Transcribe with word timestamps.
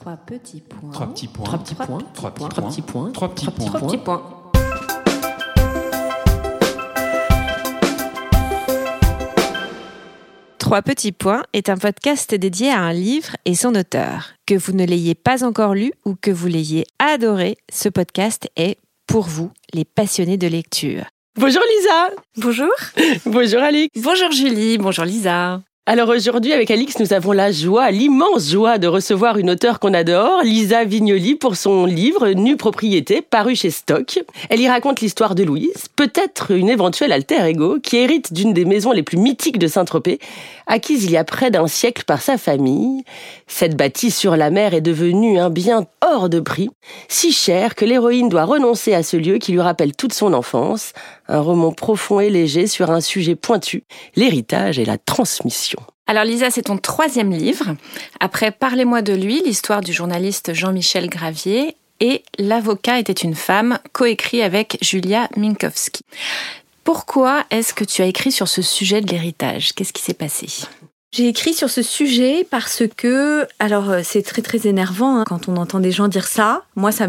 Trois 0.00 0.16
petits 0.16 0.60
points. 0.60 0.90
Trois 0.92 1.08
petits 1.08 1.26
points. 1.26 1.44
Trois 1.44 1.58
petits 1.58 1.74
points. 1.74 1.98
Trois 2.14 2.30
petits 2.30 2.48
Trois 2.48 2.70
petits 2.70 2.82
points. 2.82 3.10
Trois 3.10 3.28
petits 3.34 3.50
points. 3.50 3.66
Trois 3.66 3.80
petits 3.80 3.98
points. 3.98 4.22
Trois 10.58 10.82
petits 10.82 11.10
points 11.10 11.42
est 11.52 11.68
un 11.68 11.76
podcast 11.76 12.32
dédié 12.32 12.70
à 12.70 12.78
un 12.78 12.92
livre 12.92 13.34
et 13.44 13.56
son 13.56 13.74
auteur. 13.74 14.34
Que 14.46 14.54
vous 14.54 14.72
ne 14.72 14.84
l'ayez 14.84 15.16
pas 15.16 15.44
encore 15.44 15.74
lu 15.74 15.90
ou 16.04 16.14
que 16.14 16.30
vous 16.30 16.46
l'ayez 16.46 16.84
adoré, 17.00 17.56
ce 17.72 17.88
podcast 17.88 18.48
est 18.54 18.78
pour 19.08 19.24
vous, 19.24 19.50
les 19.74 19.84
passionnés 19.84 20.36
de 20.36 20.46
lecture. 20.46 21.06
Bonjour 21.36 21.62
Lisa 21.76 22.10
Bonjour. 22.36 22.70
Bonjour 23.26 23.62
Alix 23.62 23.90
Bonjour 24.00 24.30
Julie, 24.30 24.78
bonjour 24.78 25.04
Lisa. 25.04 25.60
Alors 25.90 26.10
aujourd'hui 26.10 26.52
avec 26.52 26.70
Alix 26.70 26.98
nous 26.98 27.14
avons 27.14 27.32
la 27.32 27.50
joie, 27.50 27.90
l'immense 27.90 28.50
joie 28.50 28.76
de 28.76 28.86
recevoir 28.86 29.38
une 29.38 29.48
auteure 29.48 29.80
qu'on 29.80 29.94
adore, 29.94 30.42
Lisa 30.42 30.84
Vignoli 30.84 31.34
pour 31.34 31.56
son 31.56 31.86
livre 31.86 32.28
Nue 32.28 32.58
propriété 32.58 33.22
paru 33.22 33.56
chez 33.56 33.70
Stock. 33.70 34.18
Elle 34.50 34.60
y 34.60 34.68
raconte 34.68 35.00
l'histoire 35.00 35.34
de 35.34 35.44
Louise, 35.44 35.86
peut-être 35.96 36.50
une 36.50 36.68
éventuelle 36.68 37.10
alter 37.10 37.42
ego 37.46 37.78
qui 37.82 37.96
hérite 37.96 38.34
d'une 38.34 38.52
des 38.52 38.66
maisons 38.66 38.92
les 38.92 39.02
plus 39.02 39.16
mythiques 39.16 39.58
de 39.58 39.66
Saint-Tropez, 39.66 40.18
acquise 40.66 41.04
il 41.04 41.10
y 41.10 41.16
a 41.16 41.24
près 41.24 41.50
d'un 41.50 41.66
siècle 41.66 42.04
par 42.06 42.20
sa 42.20 42.36
famille. 42.36 43.02
Cette 43.46 43.74
bâtisse 43.74 44.18
sur 44.18 44.36
la 44.36 44.50
mer 44.50 44.74
est 44.74 44.82
devenue 44.82 45.38
un 45.38 45.48
bien 45.48 45.86
hors 46.06 46.28
de 46.28 46.40
prix, 46.40 46.68
si 47.08 47.32
cher 47.32 47.74
que 47.74 47.86
l'héroïne 47.86 48.28
doit 48.28 48.44
renoncer 48.44 48.92
à 48.92 49.02
ce 49.02 49.16
lieu 49.16 49.38
qui 49.38 49.52
lui 49.52 49.62
rappelle 49.62 49.96
toute 49.96 50.12
son 50.12 50.34
enfance, 50.34 50.92
un 51.28 51.40
roman 51.40 51.72
profond 51.72 52.20
et 52.20 52.30
léger 52.30 52.66
sur 52.66 52.90
un 52.90 53.00
sujet 53.00 53.34
pointu, 53.34 53.84
l'héritage 54.16 54.78
et 54.78 54.84
la 54.84 54.98
transmission. 54.98 55.78
Alors 56.06 56.24
Lisa, 56.24 56.50
c'est 56.50 56.62
ton 56.62 56.78
troisième 56.78 57.30
livre. 57.30 57.76
Après 58.18 58.50
Parlez-moi 58.50 59.02
de 59.02 59.12
lui, 59.12 59.42
l'histoire 59.44 59.82
du 59.82 59.92
journaliste 59.92 60.54
Jean-Michel 60.54 61.08
Gravier 61.08 61.76
et 62.00 62.22
L'avocat 62.38 62.98
était 62.98 63.12
une 63.12 63.34
femme, 63.34 63.78
coécrit 63.92 64.42
avec 64.42 64.78
Julia 64.80 65.28
Minkowski. 65.36 66.02
Pourquoi 66.84 67.44
est-ce 67.50 67.74
que 67.74 67.84
tu 67.84 68.00
as 68.00 68.06
écrit 68.06 68.32
sur 68.32 68.48
ce 68.48 68.62
sujet 68.62 69.02
de 69.02 69.10
l'héritage? 69.10 69.74
Qu'est-ce 69.74 69.92
qui 69.92 70.02
s'est 70.02 70.14
passé? 70.14 70.46
J'ai 71.10 71.26
écrit 71.26 71.54
sur 71.54 71.70
ce 71.70 71.80
sujet 71.80 72.46
parce 72.50 72.82
que, 72.94 73.46
alors 73.58 73.88
euh, 73.88 74.00
c'est 74.04 74.20
très 74.20 74.42
très 74.42 74.66
énervant 74.66 75.20
hein, 75.20 75.24
quand 75.26 75.48
on 75.48 75.56
entend 75.56 75.80
des 75.80 75.90
gens 75.90 76.06
dire 76.06 76.26
ça. 76.26 76.64
Moi, 76.76 76.92
ça 76.92 77.08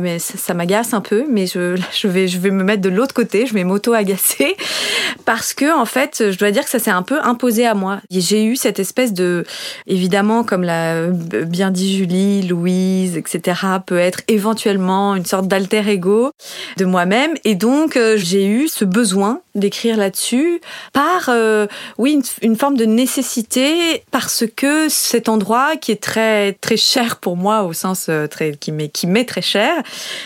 m'agace 0.53 0.93
un 0.93 1.01
peu, 1.01 1.25
mais 1.29 1.47
je, 1.47 1.75
je, 1.93 2.07
vais, 2.07 2.29
je 2.29 2.39
vais 2.39 2.51
me 2.51 2.63
mettre 2.63 2.81
de 2.81 2.87
l'autre 2.87 3.13
côté, 3.13 3.45
je 3.45 3.53
vais 3.53 3.65
m'auto-agacer 3.65 4.55
parce 5.25 5.53
que 5.53 5.77
en 5.77 5.83
fait, 5.83 6.31
je 6.31 6.37
dois 6.37 6.51
dire 6.51 6.63
que 6.63 6.69
ça 6.69 6.79
s'est 6.79 6.89
un 6.91 7.03
peu 7.03 7.19
imposé 7.21 7.65
à 7.65 7.73
moi. 7.73 7.99
J'ai 8.09 8.45
eu 8.45 8.55
cette 8.55 8.79
espèce 8.79 9.11
de, 9.11 9.43
évidemment, 9.85 10.45
comme 10.45 10.63
l'a 10.63 11.07
bien 11.07 11.69
dit 11.69 11.97
Julie, 11.97 12.43
Louise, 12.43 13.17
etc., 13.17 13.59
peut 13.85 13.99
être 13.99 14.21
éventuellement 14.29 15.13
une 15.15 15.25
sorte 15.25 15.49
d'alter 15.49 15.85
ego 15.89 16.31
de 16.77 16.85
moi-même, 16.85 17.33
et 17.43 17.55
donc 17.55 17.97
euh, 17.97 18.15
j'ai 18.15 18.47
eu 18.47 18.69
ce 18.69 18.85
besoin 18.85 19.41
d'écrire 19.55 19.97
là-dessus 19.97 20.61
par, 20.93 21.29
euh, 21.29 21.67
oui, 21.97 22.13
une, 22.13 22.23
une 22.51 22.55
forme 22.55 22.77
de 22.77 22.85
nécessité 22.85 24.03
parce 24.11 24.43
que 24.55 24.87
cet 24.89 25.29
endroit 25.29 25.75
qui 25.75 25.91
est 25.91 26.01
très 26.01 26.53
très 26.53 26.77
cher 26.77 27.17
pour 27.17 27.35
moi 27.37 27.63
au 27.63 27.73
sens 27.73 28.07
euh, 28.09 28.27
très 28.27 28.53
qui 28.55 28.71
m'est 28.71 28.89
qui 28.89 29.07
m'est 29.07 29.25
très 29.25 29.41
cher, 29.41 29.73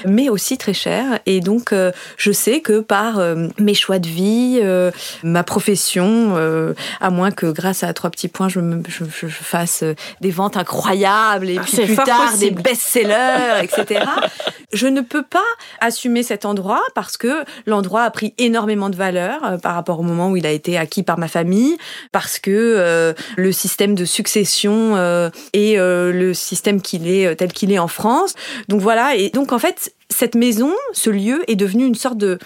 mais 0.06 0.30
aussi 0.30 0.58
très 0.58 0.74
cher, 0.74 1.20
et 1.26 1.40
donc 1.40 1.72
euh, 1.74 1.92
je 2.18 2.32
sais 2.32 2.62
que 2.62 2.80
par 2.80 3.20
euh, 3.20 3.48
mes 3.60 3.74
choix 3.74 4.00
de 4.00 4.08
vie, 4.08 4.60
euh, 4.62 4.92
ma 5.24 5.44
profession, 5.44 6.34
euh, 6.36 6.74
à 7.02 7.10
moins 7.10 7.32
que 7.32 7.46
grâce 7.48 7.84
à 7.84 7.94
trois 7.94 8.10
petits 8.10 8.28
points 8.28 8.50
je, 8.50 8.60
me, 8.60 8.82
je, 8.88 9.06
je- 9.06 9.28
je 9.28 9.44
fasse 9.44 9.84
des 10.22 10.32
ventes 10.32 10.58
incroyables 10.58 11.50
et 11.50 11.60
puis 11.60 11.72
c'est 11.76 11.86
plus 11.86 11.96
tard 11.96 12.32
possible. 12.32 12.56
des 12.56 12.62
best-sellers, 12.62 13.64
etc. 13.64 14.06
je 14.72 14.88
ne 14.88 15.02
peux 15.02 15.24
pas 15.24 15.40
assumer 15.82 16.24
cet 16.24 16.46
endroit 16.46 16.84
parce 16.96 17.18
que 17.18 17.44
l'endroit 17.66 18.04
a 18.04 18.12
pris 18.12 18.34
énormément 18.38 18.90
de 18.90 18.96
valeur 18.96 19.23
euh, 19.24 19.58
par 19.58 19.76
rapport 19.76 20.00
au 20.00 20.04
moment 20.04 20.30
où 20.30 20.38
il 20.38 20.46
a 20.46 20.52
été 20.52 20.78
acquis 20.78 21.04
par 21.04 21.18
ma 21.18 21.28
famille, 21.28 21.78
parce 22.12 22.40
que 22.40 22.52
euh, 22.52 23.14
le 23.36 23.52
système 23.52 23.96
de 23.96 24.06
succession 24.06 24.96
euh, 24.96 25.30
et 25.54 25.76
le 25.78 26.34
système 26.34 26.82
qu'il 26.82 27.08
est 27.08 27.36
tel 27.36 27.52
qu'il 27.52 27.72
est 27.72 27.80
en 27.80 27.88
France. 27.88 28.34
Donc 28.68 28.82
voilà, 28.82 29.16
et 29.16 29.30
donc 29.30 29.52
en 29.52 29.60
fait, 29.60 29.94
cette 30.14 30.36
maison, 30.36 30.72
ce 30.94 31.10
lieu 31.10 31.44
est 31.48 31.56
devenu 31.56 31.86
une 31.86 31.96
sorte 31.96 32.18
de 32.18 32.38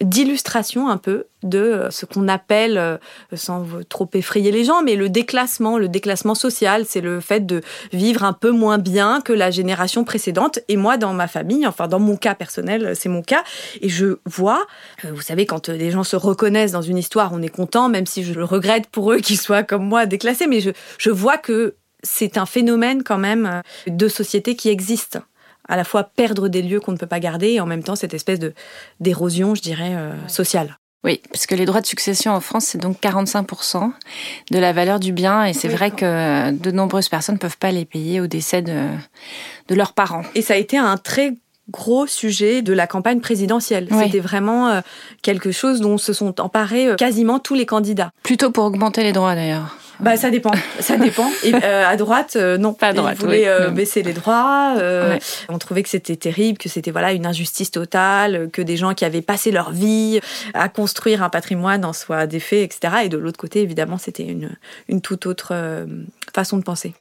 d'illustration 0.00 0.88
un 0.88 0.96
peu 0.96 1.26
de 1.44 1.58
euh, 1.58 1.90
ce 1.90 2.04
qu'on 2.04 2.26
appelle, 2.26 2.78
euh, 2.78 2.96
sans 3.32 3.64
trop 3.88 4.10
effrayer 4.14 4.50
les 4.50 4.64
gens, 4.64 4.82
mais 4.82 4.96
le 4.96 5.08
déclassement, 5.08 5.78
le 5.78 5.88
déclassement 5.88 6.34
social, 6.34 6.84
c'est 6.86 7.00
le 7.00 7.20
fait 7.20 7.46
de 7.46 7.60
vivre 7.92 8.24
un 8.24 8.32
peu 8.32 8.50
moins 8.50 8.78
bien 8.78 9.20
que 9.20 9.32
la 9.32 9.50
génération 9.50 10.04
précédente. 10.04 10.58
Et 10.68 10.76
moi, 10.76 10.96
dans 10.96 11.12
ma 11.12 11.28
famille, 11.28 11.66
enfin 11.66 11.86
dans 11.86 12.00
mon 12.00 12.16
cas 12.16 12.34
personnel, 12.34 12.94
c'est 12.96 13.08
mon 13.08 13.22
cas, 13.22 13.44
et 13.80 13.88
je 13.88 14.18
vois, 14.26 14.66
euh, 15.04 15.12
vous 15.12 15.22
savez, 15.22 15.46
quand 15.46 15.70
des 15.70 15.90
gens 15.90 16.04
se 16.04 16.16
reconnaissent 16.16 16.72
dans 16.72 16.82
une 16.82 16.98
histoire, 16.98 17.32
on 17.32 17.40
est 17.40 17.48
content, 17.48 17.88
même 17.88 18.06
si 18.06 18.24
je 18.24 18.34
le 18.34 18.44
regrette 18.44 18.88
pour 18.88 19.12
eux 19.12 19.18
qu'ils 19.18 19.38
soient 19.38 19.62
comme 19.62 19.86
moi 19.86 20.06
déclassés, 20.06 20.46
mais 20.46 20.60
je, 20.60 20.70
je 20.98 21.10
vois 21.10 21.38
que 21.38 21.76
c'est 22.02 22.36
un 22.36 22.46
phénomène 22.46 23.02
quand 23.02 23.18
même 23.18 23.62
de 23.86 24.08
société 24.08 24.56
qui 24.56 24.68
existe. 24.68 25.20
À 25.68 25.76
la 25.76 25.84
fois 25.84 26.04
perdre 26.04 26.48
des 26.48 26.62
lieux 26.62 26.80
qu'on 26.80 26.92
ne 26.92 26.96
peut 26.98 27.06
pas 27.06 27.20
garder 27.20 27.50
et 27.52 27.60
en 27.60 27.66
même 27.66 27.82
temps 27.82 27.96
cette 27.96 28.14
espèce 28.14 28.38
de 28.38 28.52
d'érosion, 29.00 29.54
je 29.54 29.62
dirais, 29.62 29.92
euh, 29.94 30.12
sociale. 30.28 30.78
Oui, 31.04 31.20
parce 31.30 31.44
que 31.46 31.54
les 31.54 31.66
droits 31.66 31.82
de 31.82 31.86
succession 31.86 32.32
en 32.32 32.40
France, 32.40 32.64
c'est 32.64 32.78
donc 32.78 32.98
45% 33.02 33.90
de 34.50 34.58
la 34.58 34.72
valeur 34.72 34.98
du 35.00 35.12
bien, 35.12 35.44
et 35.44 35.52
c'est 35.52 35.68
Oui. 35.68 35.74
vrai 35.74 35.90
que 35.90 36.50
de 36.50 36.70
nombreuses 36.70 37.10
personnes 37.10 37.34
ne 37.34 37.38
peuvent 37.40 37.58
pas 37.58 37.72
les 37.72 37.84
payer 37.84 38.22
au 38.22 38.26
décès 38.26 38.62
de, 38.62 38.86
de 39.68 39.74
leurs 39.74 39.92
parents. 39.92 40.22
Et 40.34 40.40
ça 40.40 40.54
a 40.54 40.56
été 40.56 40.78
un 40.78 40.96
très 40.96 41.34
gros 41.70 42.06
sujet 42.06 42.62
de 42.62 42.72
la 42.72 42.86
campagne 42.86 43.20
présidentielle. 43.20 43.88
Oui. 43.90 44.04
C'était 44.04 44.20
vraiment 44.20 44.68
euh, 44.68 44.80
quelque 45.20 45.52
chose 45.52 45.80
dont 45.80 45.98
se 45.98 46.14
sont 46.14 46.40
emparés 46.40 46.88
euh, 46.88 46.96
quasiment 46.96 47.38
tous 47.38 47.54
les 47.54 47.66
candidats. 47.66 48.10
Plutôt 48.22 48.50
pour 48.50 48.64
augmenter 48.64 49.02
les 49.02 49.12
droits 49.12 49.34
d'ailleurs. 49.34 49.76
Bah 50.00 50.16
ça 50.16 50.30
dépend, 50.30 50.52
ça 50.80 50.96
dépend. 50.96 51.28
Et 51.44 51.54
euh, 51.54 51.86
à 51.86 51.96
droite, 51.96 52.34
euh, 52.36 52.58
non, 52.58 52.72
Pas 52.74 52.88
à 52.88 52.92
droite, 52.92 53.16
Ils 53.20 53.24
voulaient 53.24 53.38
oui. 53.42 53.46
euh, 53.48 53.70
baisser 53.70 54.02
les 54.02 54.12
droits. 54.12 54.74
euh, 54.78 55.14
Ouais. 55.14 55.18
On 55.48 55.58
trouvait 55.58 55.82
que 55.82 55.88
c'était 55.88 56.16
terrible, 56.16 56.58
que 56.58 56.68
c'était 56.68 56.90
voilà 56.90 57.12
une 57.12 57.26
injustice 57.26 57.70
totale, 57.70 58.48
que 58.52 58.60
des 58.62 58.76
gens 58.76 58.94
qui 58.94 59.04
avaient 59.04 59.22
passé 59.22 59.50
leur 59.50 59.70
vie 59.70 60.20
à 60.54 60.68
construire 60.68 61.22
un 61.22 61.28
patrimoine 61.30 61.84
en 61.84 61.92
soient 61.92 62.26
défaits, 62.26 62.62
etc. 62.64 62.94
Et 63.04 63.08
de 63.08 63.18
l'autre 63.18 63.38
côté, 63.38 63.60
évidemment, 63.62 63.98
c'était 63.98 64.24
une 64.24 64.50
une 64.88 65.00
toute 65.00 65.26
autre 65.26 65.48
euh, 65.52 65.86
façon 66.34 66.56
de 66.58 66.62
penser. 66.62 66.94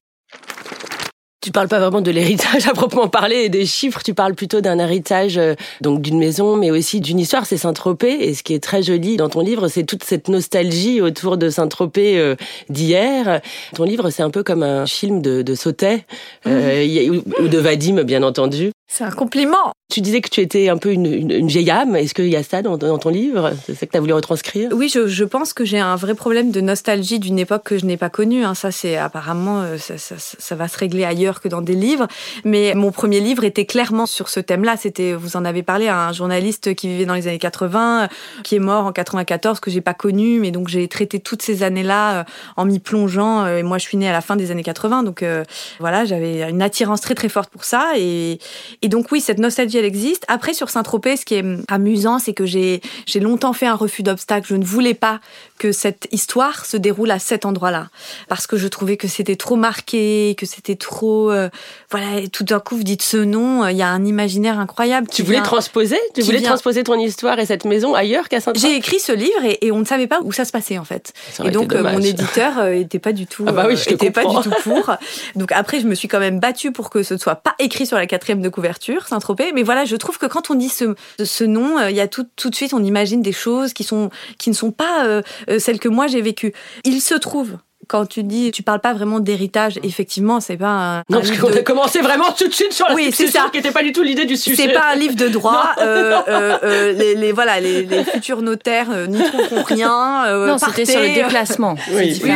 Tu 1.44 1.52
parles 1.52 1.68
pas 1.68 1.80
vraiment 1.80 2.00
de 2.00 2.10
l'héritage 2.10 2.68
à 2.70 2.72
proprement 2.74 3.10
parler 3.10 3.36
et 3.44 3.50
des 3.50 3.66
chiffres, 3.66 4.02
tu 4.02 4.14
parles 4.14 4.34
plutôt 4.34 4.62
d'un 4.62 4.80
héritage 4.80 5.38
euh, 5.38 5.56
donc 5.82 6.02
d'une 6.02 6.18
maison 6.18 6.56
mais 6.56 6.72
aussi 6.72 7.02
d'une 7.02 7.20
histoire, 7.20 7.46
c'est 7.46 7.58
Saint-Tropez 7.58 8.30
et 8.30 8.34
ce 8.34 8.44
qui 8.44 8.54
est 8.54 8.64
très 8.64 8.82
joli 8.82 9.18
dans 9.18 9.28
ton 9.28 9.42
livre, 9.42 9.68
c'est 9.68 9.84
toute 9.84 10.06
cette 10.06 10.30
nostalgie 10.30 11.02
autour 11.02 11.36
de 11.38 11.50
Saint-Tropez 11.50 12.18
euh, 12.18 12.36
d'hier. 12.70 13.42
Ton 13.76 13.84
livre, 13.84 14.10
c'est 14.10 14.24
un 14.24 14.30
peu 14.30 14.42
comme 14.44 14.64
un 14.64 14.86
film 14.86 15.22
de, 15.22 15.42
de 15.42 15.54
Sautet 15.56 16.06
euh, 16.48 16.82
a- 16.82 17.42
ou 17.42 17.48
de 17.50 17.58
Vadim 17.58 18.04
bien 18.04 18.24
entendu. 18.24 18.72
C'est 18.96 19.04
un 19.06 19.10
compliment. 19.10 19.72
Tu 19.92 20.02
disais 20.02 20.22
que 20.22 20.30
tu 20.30 20.40
étais 20.40 20.70
un 20.70 20.78
peu 20.78 20.92
une, 20.92 21.08
une, 21.08 21.32
une 21.32 21.48
vieille 21.48 21.72
âme, 21.72 21.96
est-ce 21.96 22.14
qu'il 22.14 22.28
y 22.28 22.36
a 22.36 22.44
ça 22.44 22.62
dans, 22.62 22.78
dans 22.78 22.98
ton 23.00 23.10
livre? 23.10 23.52
C'est 23.66 23.74
ça 23.74 23.88
que 23.88 23.92
tu 23.92 23.98
as 23.98 24.00
voulu 24.00 24.14
retranscrire? 24.14 24.70
Oui, 24.72 24.88
je, 24.88 25.08
je 25.08 25.24
pense 25.24 25.54
que 25.54 25.66
j'ai 25.66 25.80
un 25.80 25.96
vrai 25.96 26.14
problème 26.14 26.52
de 26.52 26.62
nostalgie 26.62 27.18
d'une 27.20 27.40
époque 27.40 27.64
que 27.64 27.78
je 27.80 27.86
n'ai 27.86 27.98
pas 27.98 28.10
connue. 28.12 28.44
hein. 28.44 28.54
Ça, 28.54 28.72
c'est 28.72 28.96
apparemment, 28.98 29.62
euh, 29.62 29.78
ça, 29.80 29.98
ça- 29.98 30.16
ça 30.18 30.56
va 30.56 30.68
se 30.68 30.78
régler 30.78 31.06
ailleurs 31.06 31.42
que 31.42 31.48
dans 31.48 31.62
des 31.62 31.74
livres. 31.74 32.08
Mais 32.46 32.74
mon 32.76 32.92
premier 32.92 33.20
livre 33.20 33.44
était 33.44 33.66
clairement 33.66 34.06
sur 34.06 34.30
ce 34.30 34.40
thème-là. 34.40 34.78
C'était, 34.78 35.14
vous 35.14 35.38
en 35.38 35.46
avez 35.46 35.64
parlé, 35.64 35.88
un 35.88 36.12
journaliste 36.14 36.76
qui 36.76 36.88
vivait 36.88 37.06
dans 37.06 37.16
les 37.16 37.28
années 37.28 37.40
80, 37.40 38.04
euh, 38.04 38.08
qui 38.44 38.56
est 38.56 38.60
mort 38.60 38.86
en 38.86 38.92
94, 38.92 39.60
que 39.60 39.72
j'ai 39.72 39.82
pas 39.82 39.96
connu, 39.96 40.40
mais 40.40 40.52
donc 40.52 40.68
j'ai 40.68 40.88
traité 40.88 41.20
toutes 41.20 41.42
ces 41.42 41.64
années-là 41.64 42.20
euh, 42.20 42.24
en 42.58 42.66
m'y 42.66 42.78
plongeant. 42.80 43.48
Et 43.48 43.64
moi, 43.64 43.80
je 43.80 43.84
suis 43.86 43.98
née 43.98 44.08
à 44.10 44.14
la 44.14 44.22
fin 44.22 44.36
des 44.36 44.52
années 44.52 44.64
80, 44.64 45.02
donc 45.02 45.24
euh, 45.24 45.44
voilà, 45.80 46.06
j'avais 46.06 46.48
une 46.50 46.62
attirance 46.62 47.02
très 47.02 47.16
très 47.16 47.30
forte 47.30 47.50
pour 47.52 47.64
ça. 47.64 47.94
Et, 47.98 48.38
et 48.84 48.90
donc 48.90 49.12
oui, 49.14 49.22
cette 49.22 49.40
nostalgie, 49.40 49.78
elle 49.78 49.86
existe. 49.86 50.26
Après, 50.28 50.54
sur 50.54 50.70
Saint-Tropez, 50.70 51.16
ce 51.16 51.24
qui 51.26 51.36
est 51.36 51.42
hum, 51.42 51.64
amusant, 51.70 52.20
c'est 52.20 52.34
que 52.34 52.46
j'ai 52.46 52.82
j'ai 53.06 53.22
longtemps 53.22 53.54
fait 53.54 53.66
un 53.66 53.76
refus 53.76 54.04
d'obstacle. 54.04 54.46
Je 54.48 54.56
ne 54.56 54.66
voulais 54.66 54.94
pas 54.94 55.22
que 55.64 55.72
cette 55.72 56.10
histoire 56.12 56.66
se 56.66 56.76
déroule 56.76 57.10
à 57.10 57.20
cet 57.20 57.46
endroit-là, 57.46 57.88
parce 58.28 58.48
que 58.48 58.58
je 58.58 58.68
trouvais 58.68 58.98
que 58.98 59.08
c'était 59.08 59.38
trop 59.38 59.56
marqué, 59.56 60.36
que 60.38 60.46
c'était 60.46 60.76
trop, 60.76 61.32
euh, 61.32 61.48
voilà. 61.90 62.20
Et 62.20 62.28
tout 62.28 62.44
d'un 62.44 62.60
coup, 62.60 62.76
vous 62.76 62.84
dites 62.84 63.02
ce 63.02 63.16
nom, 63.16 63.64
euh, 63.64 63.72
il 63.72 63.78
y 63.78 63.82
a 63.82 63.88
un 63.88 64.04
imaginaire 64.04 64.60
incroyable. 64.60 65.08
Tu 65.10 65.22
voulais 65.24 65.38
vient- 65.38 65.44
transposer 65.46 65.98
Tu 66.16 66.22
voulais 66.22 66.40
vient- 66.40 66.50
transposer 66.50 66.84
ton 66.84 67.00
histoire 67.00 67.40
et 67.40 67.46
cette 67.46 67.64
maison 67.64 67.94
ailleurs 67.96 68.28
qu'à 68.28 68.42
Saint-Tropez 68.42 68.68
J'ai 68.68 68.76
écrit 68.76 69.00
ce 69.00 69.14
livre 69.14 69.46
et, 69.46 69.66
et 69.66 69.72
on 69.72 69.80
ne 69.80 69.86
savait 69.86 70.08
pas 70.08 70.20
où 70.22 70.34
ça 70.34 70.44
se 70.44 70.52
passait 70.52 70.78
en 70.78 70.84
fait. 70.84 71.14
Et 71.46 71.50
donc 71.52 71.74
euh, 71.74 71.82
mon 71.82 72.02
éditeur 72.02 72.58
euh, 72.60 72.74
était 72.74 73.00
pas 73.00 73.14
du 73.14 73.26
tout, 73.26 73.46
Ah 73.48 73.54
bah 73.54 73.64
oui, 73.70 73.78
je 73.78 73.86
te 73.86 73.94
était 73.94 74.12
pas 74.12 74.26
du 74.26 74.36
tout 74.44 74.52
pour. 74.64 74.92
Donc 75.38 75.54
après, 75.54 75.80
je 75.80 75.88
me 75.88 75.96
suis 75.96 76.10
quand 76.10 76.20
même 76.20 76.42
battue 76.42 76.74
pour 76.74 76.90
que 76.90 77.04
ce 77.04 77.14
ne 77.14 77.20
soit 77.20 77.36
pas 77.38 77.56
écrit 77.60 77.86
sur 77.86 77.96
la 77.96 78.06
quatrième 78.06 78.42
de 78.42 78.50
couverture, 78.50 79.08
Saint-Tropez. 79.08 79.54
Mais 79.54 79.64
voilà, 79.64 79.86
je 79.86 79.96
trouve 79.96 80.18
que 80.18 80.26
quand 80.26 80.52
on 80.52 80.56
dit 80.56 80.68
ce, 80.70 80.94
ce 81.24 81.46
nom, 81.46 81.80
il 81.88 81.96
y 81.96 82.02
a 82.02 82.08
tout, 82.10 82.28
tout 82.36 82.50
de 82.50 82.56
suite, 82.56 82.74
on 82.74 82.84
imagine 82.84 83.22
des 83.22 83.32
choses 83.32 83.72
qui 83.72 83.86
sont 83.86 84.10
qui 84.38 84.50
ne 84.50 84.56
sont 84.56 84.72
pas 84.72 85.06
euh, 85.06 85.22
euh, 85.54 85.60
celles 85.60 85.80
que 85.80 85.90
moi 85.90 86.08
j'ai 86.08 86.22
vécues. 86.22 86.54
Il 86.84 87.02
se 87.02 87.16
trouve 87.16 87.58
quand 87.88 88.06
tu 88.06 88.24
dis, 88.24 88.52
tu 88.52 88.64
parles 88.64 88.80
pas 88.80 88.94
vraiment 88.94 89.20
d'héritage, 89.20 89.80
effectivement, 89.84 90.40
c'est 90.40 90.58
pas 90.58 90.68
un. 90.68 90.98
Non, 91.10 91.18
un 91.18 91.22
parce 91.22 91.32
qu'on 91.38 91.50
de- 91.50 91.58
a 91.58 91.62
commencé 91.62 92.00
vraiment 92.02 92.32
tout 92.38 92.48
de 92.48 92.54
suite 92.54 92.74
sur 92.74 92.88
la 92.88 92.96
Oui, 92.96 93.06
c'est 93.06 93.26
succession, 93.26 93.42
ça. 93.46 93.50
qui 93.50 93.58
n'était 93.58 93.72
pas 93.72 93.84
du 93.84 93.92
tout 93.92 94.04
l'idée 94.04 94.26
du 94.26 94.38
sujet. 94.38 94.56
C'est 94.64 94.74
pas 94.74 94.92
un 94.92 94.96
livre 94.96 95.16
de 95.16 95.28
droit. 95.30 95.72
Non, 95.78 95.84
euh, 95.84 96.12
non. 96.12 96.24
euh, 96.28 96.58
euh, 96.64 96.92
les, 96.94 97.16
les- 97.16 97.32
voilà, 97.32 97.60
les, 97.60 97.84
les 97.84 98.04
futurs 98.04 98.42
notaires 98.42 98.88
euh, 98.92 99.08
n'y 99.08 99.24
trouveront 99.24 99.64
rien. 99.64 100.26
euh, 100.28 100.48
non, 100.48 100.58
c'était 100.58 100.86
sur 100.86 101.00
le 101.02 101.14
déplacement. 101.14 101.76
Oui, 101.92 102.20
oui. 102.24 102.32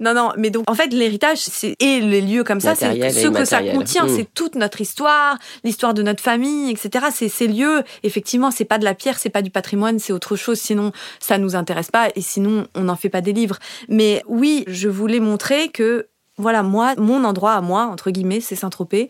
Non, 0.00 0.14
non, 0.14 0.32
mais 0.36 0.50
donc 0.50 0.64
en 0.70 0.74
fait 0.74 0.92
l'héritage 0.92 1.38
c'est 1.38 1.74
et 1.80 2.00
les 2.00 2.20
lieux 2.20 2.44
comme 2.44 2.60
ça, 2.60 2.74
c'est 2.74 2.86
ce 3.10 3.28
que 3.28 3.44
ça 3.44 3.60
contient, 3.62 4.04
Mm. 4.06 4.16
c'est 4.16 4.26
toute 4.34 4.54
notre 4.54 4.80
histoire, 4.80 5.36
l'histoire 5.64 5.94
de 5.94 6.02
notre 6.02 6.22
famille, 6.22 6.70
etc. 6.70 7.06
C'est 7.12 7.28
ces 7.28 7.46
lieux, 7.48 7.82
effectivement, 8.02 8.50
c'est 8.50 8.64
pas 8.64 8.78
de 8.78 8.84
la 8.84 8.94
pierre, 8.94 9.18
c'est 9.18 9.30
pas 9.30 9.42
du 9.42 9.50
patrimoine, 9.50 9.98
c'est 9.98 10.12
autre 10.12 10.36
chose. 10.36 10.58
Sinon, 10.58 10.92
ça 11.20 11.38
nous 11.38 11.56
intéresse 11.56 11.90
pas 11.90 12.08
et 12.14 12.20
sinon 12.20 12.66
on 12.74 12.82
n'en 12.82 12.96
fait 12.96 13.08
pas 13.08 13.20
des 13.20 13.32
livres. 13.32 13.56
Mais 13.88 14.22
oui, 14.26 14.64
je 14.76 14.88
voulais 14.88 15.20
montrer 15.20 15.68
que 15.70 16.08
voilà, 16.38 16.62
moi, 16.62 16.94
mon 16.98 17.24
endroit 17.24 17.54
à 17.54 17.60
moi 17.60 17.84
entre 17.86 18.10
guillemets, 18.10 18.40
c'est 18.40 18.56
Saint-Tropez, 18.56 19.08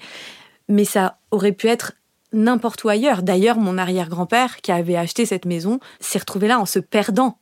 mais 0.69 0.85
ça 0.85 1.19
aurait 1.31 1.53
pu 1.53 1.67
être 1.69 1.93
n'importe 2.33 2.85
où 2.85 2.89
ailleurs. 2.89 3.23
D'ailleurs, 3.23 3.57
mon 3.59 3.79
arrière-grand-père 3.79 4.57
qui 4.63 4.73
avait 4.73 4.97
acheté 4.97 5.27
cette 5.27 5.45
maison 5.45 5.81
s'est 6.01 6.19
retrouvé 6.19 6.49
là 6.49 6.59
en 6.61 6.67
se 6.67 6.79
perdant. 6.79 7.39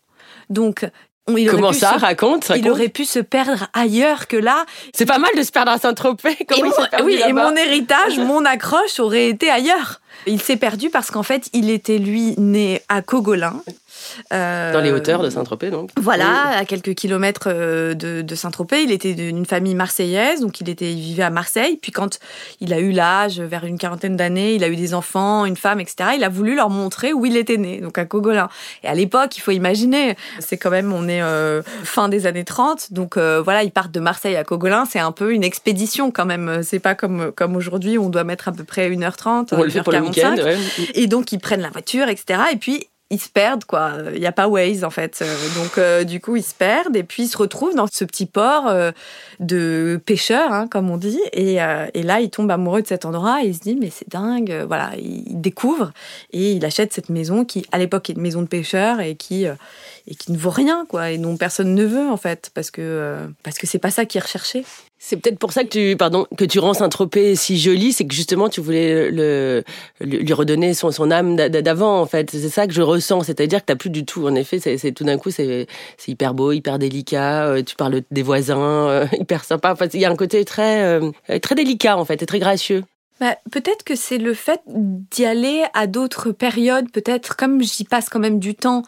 Donc, 0.51 0.87
on- 1.27 1.37
il 1.37 1.49
aurait 1.49 1.57
Comment 1.57 1.71
pu 1.73 1.79
ça 1.79 1.95
se- 1.95 2.01
Raconte. 2.01 2.53
il 2.57 2.69
aurait 2.71 2.89
pu 2.91 3.05
se 3.05 3.19
perdre 3.19 3.67
ailleurs 3.73 4.27
que 4.29 4.37
là. 4.37 4.65
C'est 4.95 5.07
pas 5.07 5.19
mal 5.19 5.31
de 5.37 5.43
se 5.43 5.51
perdre 5.53 5.73
à 5.73 5.79
Saint-Tropez. 5.79 6.33
Et 6.41 6.47
il 6.57 6.65
mon, 6.65 6.71
oui, 7.05 7.21
et 7.27 7.33
mon 7.33 7.55
héritage, 7.57 8.19
mon 8.19 8.45
accroche 8.45 9.01
aurait 9.01 9.29
été 9.29 9.51
ailleurs. 9.51 10.01
Il 10.27 10.41
s'est 10.41 10.57
perdu 10.57 10.91
parce 10.91 11.11
qu'en 11.11 11.23
fait, 11.23 11.49
il 11.55 11.71
était 11.71 11.99
lui 11.99 12.35
né 12.39 12.83
à 12.89 13.01
Cogolin. 13.03 13.63
Dans 14.31 14.81
les 14.83 14.93
hauteurs 14.93 15.23
de 15.23 15.31
Saint-Tropez, 15.31 15.71
donc. 15.71 15.91
Voilà, 16.01 16.57
à 16.57 16.65
quelques 16.65 16.95
kilomètres 16.95 17.49
euh, 17.49 17.95
de, 17.95 18.23
de 18.23 18.35
Saint-Tropez. 18.35 18.83
Il 18.83 18.91
était 18.93 19.15
d'une 19.15 19.47
famille 19.47 19.75
marseillaise, 19.75 20.41
donc 20.41 20.61
il, 20.61 20.69
était, 20.69 20.93
il 20.93 21.01
vivait 21.01 21.23
à 21.23 21.31
Marseille. 21.31 21.79
Puis 21.81 21.93
quand 21.93 22.19
il 22.61 22.73
a 22.73 22.79
eu 22.79 22.93
l'âge, 22.93 23.41
vers 23.41 23.65
une 23.65 23.79
quarantaine 23.79 24.17
d'années, 24.17 24.55
il 24.55 24.65
a 24.65 24.69
eu 24.69 24.77
des 24.77 24.95
enfants, 24.95 25.45
une 25.45 25.57
femme, 25.57 25.81
etc., 25.81 26.11
il 26.17 26.25
a 26.25 26.29
voulu 26.29 26.57
leur 26.57 26.71
montrer 26.71 27.13
où 27.13 27.27
il 27.27 27.37
était 27.37 27.57
né, 27.57 27.81
donc 27.81 27.99
à 27.99 28.05
Cogolin. 28.05 28.49
Et 28.83 28.89
à 28.89 28.95
l'époque, 28.95 29.37
il 29.37 29.41
faut 29.41 29.51
imaginer, 29.51 30.17
c'est 30.41 30.57
quand 30.57 30.71
même, 30.71 30.93
on 30.93 31.09
est 31.09 31.23
euh, 31.23 31.63
fin 31.85 32.09
des 32.09 32.27
années 32.27 32.45
30, 32.45 32.93
donc 32.93 33.17
euh, 33.17 33.41
voilà, 33.43 33.63
ils 33.63 33.71
partent 33.71 33.93
de 33.93 34.01
Marseille 34.01 34.37
à 34.37 34.45
Cogolin, 34.45 34.85
c'est 34.85 34.99
un 34.99 35.13
peu 35.13 35.33
une 35.33 35.45
expédition 35.45 36.11
quand 36.11 36.27
même. 36.27 36.63
C'est 36.63 36.79
pas 36.79 36.95
comme, 36.95 37.33
comme 37.33 37.57
aujourd'hui, 37.57 37.99
on 37.99 38.09
doit 38.09 38.25
mettre 38.25 38.49
à 38.49 38.53
peu 38.53 38.65
près 38.65 38.91
1h30, 38.91 39.49
On 39.53 39.63
le 39.63 39.71
fait 39.71 39.83
pour 39.83 39.93
le 39.93 39.99
1h45. 39.99 40.09
week-end. 40.09 40.37
ouais. 40.37 40.57
Et 40.95 41.07
donc, 41.07 41.33
ils 41.33 41.39
prennent 41.39 41.63
la 41.63 41.71
voiture, 41.71 42.09
etc. 42.09 42.41
Et 42.53 42.57
puis, 42.57 42.87
ils 43.11 43.21
se 43.21 43.29
perdent, 43.29 43.65
quoi. 43.65 43.93
Il 44.13 44.21
n'y 44.21 44.27
a 44.27 44.33
pas 44.33 44.49
Waze, 44.49 44.83
en 44.83 44.91
fait. 44.91 45.21
Euh, 45.23 45.37
Donc, 45.57 45.79
euh, 45.79 46.05
du 46.05 46.21
coup, 46.21 46.37
ils 46.37 46.43
se 46.43 46.55
perdent 46.55 46.97
et 46.97 47.05
puis 47.05 47.25
ils 47.25 47.29
se 47.29 47.37
retrouvent 47.37 47.75
dans 47.75 47.87
ce 47.87 48.05
petit 48.05 48.27
port 48.27 48.67
euh, 48.67 48.93
de 49.41 50.01
pêcheurs, 50.05 50.53
hein, 50.53 50.67
comme 50.69 50.91
on 50.91 50.97
dit. 50.97 51.21
Et, 51.33 51.55
et 51.57 52.03
là, 52.03 52.21
il 52.21 52.31
tombe 52.31 52.51
amoureux 52.51 52.83
de 52.83 52.87
cet 52.87 53.05
endroit 53.05 53.45
et 53.45 53.49
il 53.49 53.55
se 53.55 53.61
dit, 53.61 53.77
mais 53.77 53.91
c'est 53.91 54.09
dingue. 54.09 54.65
Voilà, 54.67 54.93
il 54.97 55.25
il 55.27 55.41
découvre 55.41 55.93
et 56.33 56.53
il 56.53 56.65
achète 56.65 56.93
cette 56.93 57.09
maison 57.09 57.45
qui, 57.45 57.67
à 57.73 57.79
l'époque, 57.79 58.11
est 58.11 58.15
une 58.15 58.21
maison 58.21 58.43
de 58.43 58.47
pêcheurs 58.47 59.01
et 59.01 59.15
qui, 59.17 59.45
et 59.45 60.15
qui 60.15 60.33
ne 60.33 60.39
vaut 60.39 60.51
rien, 60.51 60.87
quoi. 60.89 61.11
Et 61.11 61.19
dont 61.19 61.37
personne 61.37 61.75
ne 61.75 61.85
veut, 61.85 62.09
en 62.09 62.17
fait, 62.17 62.51
parce 62.55 62.71
que 62.71 63.29
parce 63.43 63.59
que 63.59 63.67
c'est 63.67 63.79
pas 63.79 63.91
ça 63.91 64.07
qui 64.07 64.19
est 64.19 64.23
recherché. 64.23 64.65
C'est 65.07 65.19
peut-être 65.19 65.39
pour 65.39 65.53
ça 65.53 65.65
que 65.65 65.69
tu, 65.69 65.97
pardon, 65.99 66.27
que 66.39 66.47
tu 66.47 66.59
rends 66.59 66.73
Saint-Tropez 66.73 67.37
si 67.37 67.59
joli, 67.59 67.93
c'est 67.93 68.07
que 68.07 68.15
justement 68.15 68.49
tu 68.49 68.63
voulais 68.63 69.11
le, 69.11 69.63
lui 70.01 70.33
redonner 70.33 70.73
son, 70.73 70.91
son 70.93 71.11
âme 71.11 71.37
d'a- 71.37 71.51
d'avant 71.51 72.01
en 72.01 72.07
fait. 72.07 72.31
C'est 72.31 72.49
ça 72.49 72.67
que 72.67 72.73
je 72.73 72.81
ressens, 72.81 73.25
c'est-à-dire 73.25 73.61
que 73.61 73.67
t'as 73.67 73.77
plus 73.77 73.91
du 73.91 74.07
tout. 74.07 74.27
En 74.27 74.35
effet, 74.35 74.59
c'est 74.61 74.93
tout 74.93 75.05
d'un 75.05 75.19
coup 75.19 75.31
c'est 75.31 75.67
hyper 76.09 76.33
beau, 76.33 76.53
hyper 76.53 76.79
délicat. 76.79 77.45
euh, 77.49 77.63
tu 77.63 77.77
parles 77.77 78.01
des 78.11 78.23
voisins, 78.23 78.89
euh, 78.89 79.07
hyper 79.21 79.45
sympa. 79.45 79.73
Enfin, 79.73 79.89
il 79.93 80.01
y 80.01 80.07
a 80.07 80.11
un 80.11 80.17
côté 80.17 80.43
très 80.47 80.83
euh, 80.85 81.11
très 81.43 81.55
délicat 81.55 81.99
en 81.99 82.07
fait, 82.07 82.23
et 82.23 82.27
très 82.27 82.39
gracieux. 82.39 82.83
Bah, 83.21 83.37
peut-être 83.51 83.85
que 83.85 83.95
c'est 83.95 84.19
le 84.19 84.35
fait 84.35 84.61
d'y 84.67 85.25
aller 85.25 85.65
à 85.73 85.87
d'autres 85.87 86.33
périodes, 86.33 86.91
peut-être 86.91 87.37
comme 87.37 87.63
j'y 87.63 87.85
passe 87.85 88.09
quand 88.09 88.19
même 88.19 88.41
du 88.41 88.55
temps 88.55 88.83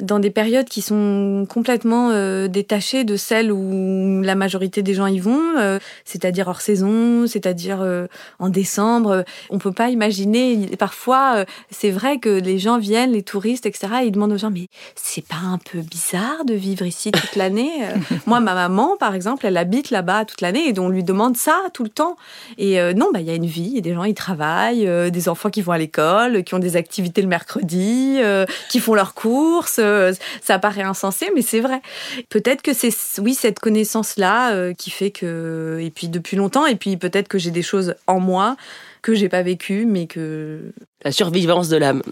dans 0.00 0.18
des 0.18 0.30
périodes 0.30 0.68
qui 0.68 0.80
sont 0.80 1.46
complètement 1.48 2.10
euh, 2.10 2.48
détachées 2.48 3.04
de 3.04 3.16
celles 3.16 3.52
où 3.52 4.22
la 4.22 4.34
majorité 4.34 4.82
des 4.82 4.94
gens 4.94 5.06
y 5.06 5.18
vont, 5.18 5.58
euh, 5.58 5.78
c'est-à-dire 6.04 6.48
hors 6.48 6.60
saison, 6.60 7.26
c'est-à-dire 7.26 7.82
euh, 7.82 8.06
en 8.38 8.48
décembre. 8.48 9.24
On 9.50 9.58
peut 9.58 9.72
pas 9.72 9.90
imaginer. 9.90 10.68
Parfois, 10.78 11.34
euh, 11.38 11.44
c'est 11.70 11.90
vrai 11.90 12.18
que 12.18 12.30
les 12.30 12.58
gens 12.58 12.78
viennent, 12.78 13.12
les 13.12 13.22
touristes, 13.22 13.66
etc. 13.66 13.88
Et 14.02 14.06
ils 14.06 14.12
demandent 14.12 14.32
aux 14.32 14.38
gens, 14.38 14.50
mais 14.50 14.68
c'est 14.94 15.26
pas 15.26 15.42
un 15.44 15.58
peu 15.58 15.80
bizarre 15.80 16.44
de 16.46 16.54
vivre 16.54 16.86
ici 16.86 17.12
toute 17.12 17.36
l'année 17.36 17.52
Euh, 17.82 17.96
Moi, 18.26 18.40
ma 18.40 18.54
maman, 18.54 18.96
par 18.96 19.14
exemple, 19.14 19.46
elle 19.46 19.56
habite 19.56 19.90
là-bas 19.90 20.24
toute 20.24 20.40
l'année 20.40 20.68
et 20.68 20.78
on 20.78 20.88
lui 20.88 21.04
demande 21.04 21.36
ça 21.36 21.58
tout 21.72 21.82
le 21.82 21.88
temps. 21.88 22.16
Et 22.58 22.80
euh, 22.80 22.92
non, 22.94 23.10
bah 23.12 23.20
il 23.20 23.26
y 23.26 23.30
a 23.30 23.34
une 23.34 23.46
vie, 23.46 23.71
il 23.72 23.76
y 23.76 23.78
a 23.78 23.82
des 23.82 23.94
gens, 23.94 24.04
ils 24.04 24.14
travaillent, 24.14 24.86
euh, 24.86 25.10
des 25.10 25.28
enfants 25.28 25.50
qui 25.50 25.62
vont 25.62 25.72
à 25.72 25.78
l'école, 25.78 26.44
qui 26.44 26.54
ont 26.54 26.58
des 26.58 26.76
activités 26.76 27.22
le 27.22 27.28
mercredi, 27.28 28.18
euh, 28.20 28.46
qui 28.68 28.80
font 28.80 28.94
leurs 28.94 29.14
courses. 29.14 29.78
euh, 29.78 30.12
ça 30.42 30.58
paraît 30.58 30.82
insensé, 30.82 31.30
mais 31.34 31.42
c'est 31.42 31.60
vrai. 31.60 31.80
Peut-être 32.28 32.62
que 32.62 32.72
c'est 32.72 32.92
oui 33.20 33.34
cette 33.34 33.58
connaissance 33.58 34.16
là 34.16 34.72
qui 34.74 34.90
fait 34.90 35.10
que 35.10 35.78
et 35.80 35.90
puis 35.90 36.08
depuis 36.08 36.36
longtemps 36.36 36.66
et 36.66 36.76
puis 36.76 36.96
peut-être 36.96 37.28
que 37.28 37.38
j'ai 37.38 37.50
des 37.50 37.62
choses 37.62 37.94
en 38.06 38.20
moi 38.20 38.56
que 39.00 39.14
j'ai 39.14 39.28
pas 39.28 39.42
vécues, 39.42 39.84
mais 39.86 40.06
que 40.06 40.60
La 41.04 41.10
survivance 41.10 41.68
de 41.68 41.76
l'âme. 41.76 42.02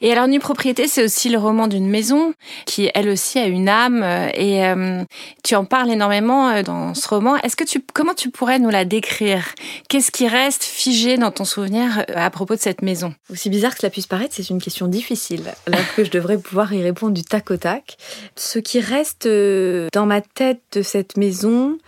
Et 0.00 0.12
alors, 0.12 0.28
Nue 0.28 0.40
Propriété, 0.40 0.88
c'est 0.88 1.02
aussi 1.02 1.30
le 1.30 1.38
roman 1.38 1.68
d'une 1.68 1.88
maison 1.88 2.34
qui, 2.66 2.90
elle 2.94 3.08
aussi, 3.08 3.38
a 3.38 3.46
une 3.46 3.68
âme. 3.68 4.02
Et 4.34 4.64
euh, 4.64 5.02
tu 5.42 5.54
en 5.54 5.64
parles 5.64 5.90
énormément 5.90 6.50
euh, 6.50 6.62
dans 6.62 6.94
ce 6.94 7.08
roman. 7.08 7.36
Est-ce 7.36 7.56
que 7.56 7.64
tu, 7.64 7.82
comment 7.94 8.14
tu 8.14 8.30
pourrais 8.30 8.58
nous 8.58 8.68
la 8.68 8.84
décrire? 8.84 9.54
Qu'est-ce 9.88 10.10
qui 10.10 10.28
reste 10.28 10.64
figé 10.64 11.16
dans 11.16 11.30
ton 11.30 11.44
souvenir 11.44 12.04
euh, 12.10 12.14
à 12.16 12.30
propos 12.30 12.54
de 12.54 12.60
cette 12.60 12.82
maison? 12.82 13.14
Aussi 13.30 13.48
bizarre 13.48 13.72
que 13.72 13.80
cela 13.80 13.90
puisse 13.90 14.06
paraître, 14.06 14.34
c'est 14.34 14.50
une 14.50 14.60
question 14.60 14.86
difficile, 14.86 15.54
alors 15.66 15.80
que 15.94 16.04
je 16.04 16.10
devrais 16.10 16.38
pouvoir 16.38 16.72
y 16.72 16.82
répondre 16.82 17.12
du 17.12 17.22
tac 17.22 17.50
au 17.50 17.56
tac. 17.56 17.96
Ce 18.36 18.58
qui 18.58 18.80
reste 18.80 19.26
euh, 19.26 19.88
dans 19.92 20.06
ma 20.06 20.20
tête 20.20 20.60
de 20.72 20.82
cette 20.82 21.16
maison, 21.16 21.78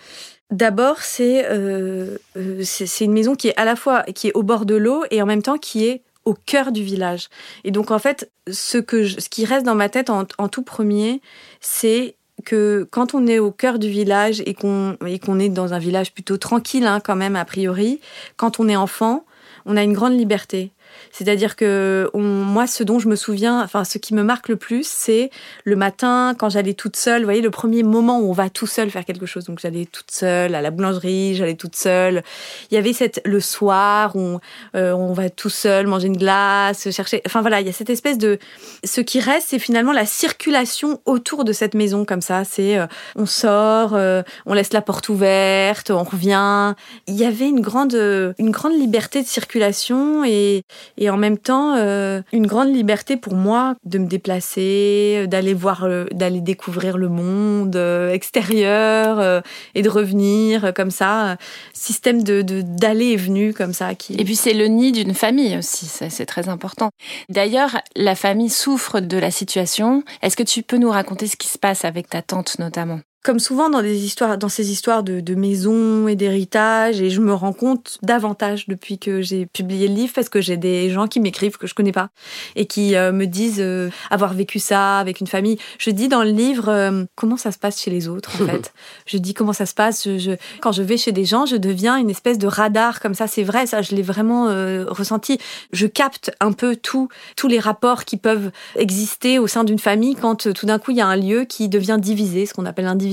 d'abord, 0.50 1.02
c'est 1.02 1.44
euh, 1.46 2.16
c'est 2.62 3.05
une 3.05 3.12
maison 3.12 3.34
qui 3.34 3.49
est 3.49 3.56
à 3.56 3.64
la 3.64 3.76
fois 3.76 4.02
qui 4.02 4.28
est 4.28 4.32
au 4.34 4.43
bord 4.43 4.64
de 4.64 4.75
l'eau 4.75 5.05
et 5.10 5.20
en 5.20 5.26
même 5.26 5.43
temps 5.43 5.58
qui 5.58 5.87
est 5.87 6.02
au 6.29 6.35
cœur 6.35 6.73
du 6.73 6.83
village. 6.83 7.29
Et 7.65 7.71
donc, 7.71 7.91
en 7.91 7.99
fait, 7.99 8.31
ce, 8.51 8.79
que 8.79 9.03
je- 9.05 9.19
ce 9.19 9.29
qui 9.29 9.45
reste 9.45 9.65
dans 9.65 9.75
ma 9.75 9.89
tête 9.89 10.11
en, 10.11 10.25
tout 10.49 10.63
premier, 10.63 11.21
c'est 11.61 12.17
que 12.45 12.87
quand 12.91 13.15
on 13.15 13.27
est 13.27 13.39
au 13.39 13.51
cœur 13.51 13.79
du 13.79 13.89
village 13.89 14.43
et 14.47 14.55
qu'on 14.55 14.97
et 15.07 15.19
qu'on 15.19 15.41
est 15.41 15.49
dans 15.49 15.73
un 15.75 15.79
village 15.79 16.13
plutôt 16.13 16.37
tranquille, 16.37 16.87
hein, 16.87 17.01
quand 17.01 17.17
même, 17.17 17.35
a 17.35 17.45
priori, 17.45 18.01
quand 18.37 18.61
on 18.61 18.69
est 18.69 18.77
enfant, 18.77 19.25
on 19.67 19.77
a 19.77 19.82
une 19.82 19.93
grande 19.93 20.17
liberté. 20.17 20.70
C'est-à-dire 21.12 21.56
que 21.56 22.10
moi, 22.14 22.67
ce 22.67 22.82
dont 22.82 22.98
je 22.98 23.08
me 23.08 23.17
souviens, 23.17 23.62
enfin, 23.62 23.84
ce 23.84 23.98
qui 23.98 24.14
me 24.14 24.22
marque 24.22 24.48
le 24.48 24.56
plus, 24.56 24.86
c'est 24.86 25.31
le 25.64 25.76
matin, 25.76 26.34
quand 26.38 26.48
j'allais 26.48 26.74
toute 26.74 26.96
seule, 26.96 27.22
vous 27.22 27.26
voyez, 27.26 27.43
le 27.43 27.50
premier 27.50 27.82
moment 27.82 28.20
où 28.20 28.31
on 28.31 28.32
va 28.32 28.50
tout 28.50 28.67
seul 28.67 28.90
faire 28.90 29.05
quelque 29.05 29.26
chose. 29.26 29.44
Donc, 29.44 29.60
j'allais 29.60 29.86
toute 29.86 30.10
seule 30.10 30.55
à 30.55 30.60
la 30.60 30.70
boulangerie, 30.70 31.34
j'allais 31.34 31.55
toute 31.55 31.76
seule. 31.76 32.22
Il 32.70 32.74
y 32.74 32.78
avait 32.78 32.93
cette, 32.93 33.20
le 33.24 33.40
soir 33.40 34.14
où 34.17 34.20
on, 34.20 34.40
euh, 34.74 34.93
on 34.93 35.12
va 35.12 35.31
tout 35.31 35.50
seul 35.50 35.86
manger 35.86 36.08
une 36.08 36.17
glace, 36.17 36.90
chercher. 36.90 37.22
Enfin, 37.26 37.40
voilà, 37.40 37.60
il 37.60 37.67
y 37.67 37.70
a 37.70 37.72
cette 37.72 37.90
espèce 37.90 38.19
de. 38.19 38.38
Ce 38.84 39.00
qui 39.00 39.20
reste, 39.20 39.48
c'est 39.50 39.58
finalement 39.58 39.93
la 39.93 40.06
circulation 40.06 41.00
autour 41.05 41.44
de 41.44 41.52
cette 41.52 41.74
maison, 41.74 42.05
comme 42.05 42.20
ça. 42.20 42.44
C'est, 42.44 42.78
euh, 42.78 42.86
on 43.17 43.26
sort, 43.26 43.94
euh, 43.94 44.22
on 44.46 44.55
laisse 44.55 44.72
la 44.72 44.82
porte 44.82 45.08
ouverte, 45.08 45.90
on 45.90 46.05
revient. 46.05 46.74
Il 47.06 47.14
y 47.14 47.24
avait 47.24 47.48
une 47.48 47.60
grande, 47.60 47.94
une 48.38 48.50
grande 48.50 48.78
liberté 48.78 49.22
de 49.22 49.26
circulation 49.26 50.24
et, 50.24 50.62
et 50.97 51.11
en 51.11 51.17
même 51.17 51.39
temps 51.39 51.75
euh, 51.77 52.23
une 52.33 52.47
grande 52.47 52.75
liberté 52.75 53.17
pour 53.17 53.35
moi 53.35 53.75
de 53.85 53.99
me 53.99 54.07
déplacer, 54.07 55.27
d'aller 55.29 55.55
voir, 55.55 55.87
d'aller 56.13 56.41
découvrir 56.41 56.99
le 56.99 57.09
monde 57.09 57.77
euh, 57.77 58.13
extérieur 58.13 59.19
euh, 59.19 59.41
et 59.75 59.83
de 59.83 59.89
revenir 59.89 60.65
euh, 60.65 60.73
comme 60.73 60.91
ça. 60.91 61.37
Système 61.73 62.23
de 62.23 62.43
d'aller 62.43 63.07
et 63.07 63.17
venue 63.17 63.53
comme 63.53 63.73
ça 63.73 63.95
qui. 63.95 64.15
Et 64.15 64.25
puis, 64.25 64.37
c'est 64.37 64.55
le 64.55 64.67
nid 64.67 64.93
d'une 64.93 65.15
famille 65.15 65.57
aussi. 65.57 65.87
C'est 65.87 66.27
très 66.27 66.49
important. 66.49 66.91
D'ailleurs, 67.29 67.81
la 67.97 68.15
famille 68.15 68.51
souffre 68.51 69.01
de 69.01 69.19
la 69.19 69.31
situation. 69.31 70.03
Est-ce 70.23 70.37
que 70.37 70.43
tu 70.43 70.63
peux 70.63 70.79
nous 70.79 70.91
raconter 70.91 71.27
ce 71.27 71.37
qui 71.37 71.49
se 71.49 71.59
passe 71.59 71.85
avec 71.85 72.09
ta 72.09 72.23
tante, 72.23 72.59
notamment? 72.59 73.01
Comme 73.25 73.41
souvent 73.41 73.69
dans 73.69 73.82
des 73.82 74.05
histoires, 74.05 74.39
dans 74.39 74.48
ces 74.48 74.70
histoires 74.70 75.03
de, 75.03 75.20
de 75.20 75.34
maisons 75.34 76.06
et 76.08 76.15
d'héritage, 76.15 77.01
et 77.01 77.10
je 77.10 77.20
me 77.20 77.34
rends 77.34 77.53
compte 77.53 77.98
davantage 78.03 78.69
depuis 78.69 78.98
que 78.98 79.20
j'ai 79.22 79.44
publié 79.44 79.89
le 79.89 79.94
livre 79.94 80.13
parce 80.15 80.29
que 80.29 80.41
j'ai 80.41 80.56
des 80.56 80.89
gens 80.91 81.08
qui 81.08 81.19
m'écrivent 81.20 81.58
que 81.58 81.67
je 81.67 81.75
connais 81.75 81.93
pas 81.93 82.10
et 82.55 82.67
qui 82.67 82.94
euh, 82.94 83.10
me 83.13 83.27
disent 83.27 83.58
euh, 83.60 83.91
avoir 84.10 84.32
vécu 84.34 84.60
ça 84.60 84.98
avec 84.98 85.20
une 85.20 85.27
famille. 85.27 85.58
Je 85.79 85.91
dis 85.91 86.06
dans 86.08 86.22
le 86.22 86.31
livre 86.31 86.69
euh, 86.69 87.05
comment 87.17 87.37
ça 87.37 87.51
se 87.51 87.58
passe 87.58 87.81
chez 87.82 87.91
les 87.91 88.06
autres 88.08 88.31
en 88.41 88.46
fait. 88.51 88.72
Je 89.06 89.19
dis 89.19 89.34
comment 89.34 89.53
ça 89.53 89.67
se 89.67 89.75
passe. 89.75 90.05
Je, 90.05 90.17
je- 90.19 90.37
quand 90.60 90.72
je 90.72 90.82
vais 90.82 90.96
chez 90.96 91.13
des 91.13 91.25
gens, 91.25 91.44
je 91.44 91.56
deviens 91.56 91.96
une 91.96 92.10
espèce 92.10 92.39
de 92.39 92.46
radar 92.46 93.01
comme 93.01 93.15
ça. 93.15 93.27
C'est 93.27 93.43
vrai, 93.43 93.67
ça, 93.67 93.82
je 93.82 93.94
l'ai 93.96 94.03
vraiment 94.03 94.44
ressenti. 94.89 95.39
Je 95.72 95.87
capte 95.89 96.31
un 96.41 96.53
peu 96.53 96.77
tout, 96.77 97.08
tous 97.37 97.48
les 97.48 97.58
rapports 97.58 98.05
qui 98.05 98.17
peuvent 98.17 98.53
exister 98.77 99.39
au 99.41 99.48
sein 99.48 99.65
d'une 99.65 99.79
famille 99.79 100.15
quand 100.15 100.53
tout 100.53 100.67
d'un 100.67 100.79
coup 100.79 100.93
il 100.93 100.98
y 100.98 101.01
a 101.01 101.06
un 101.06 101.17
lieu 101.17 101.44
qui 101.44 101.69
devient 101.69 101.98
divisé, 102.01 102.46
ce 102.46 102.55
qu'on 102.55 102.65
appelle 102.65 102.84
l'indivision 102.84 103.07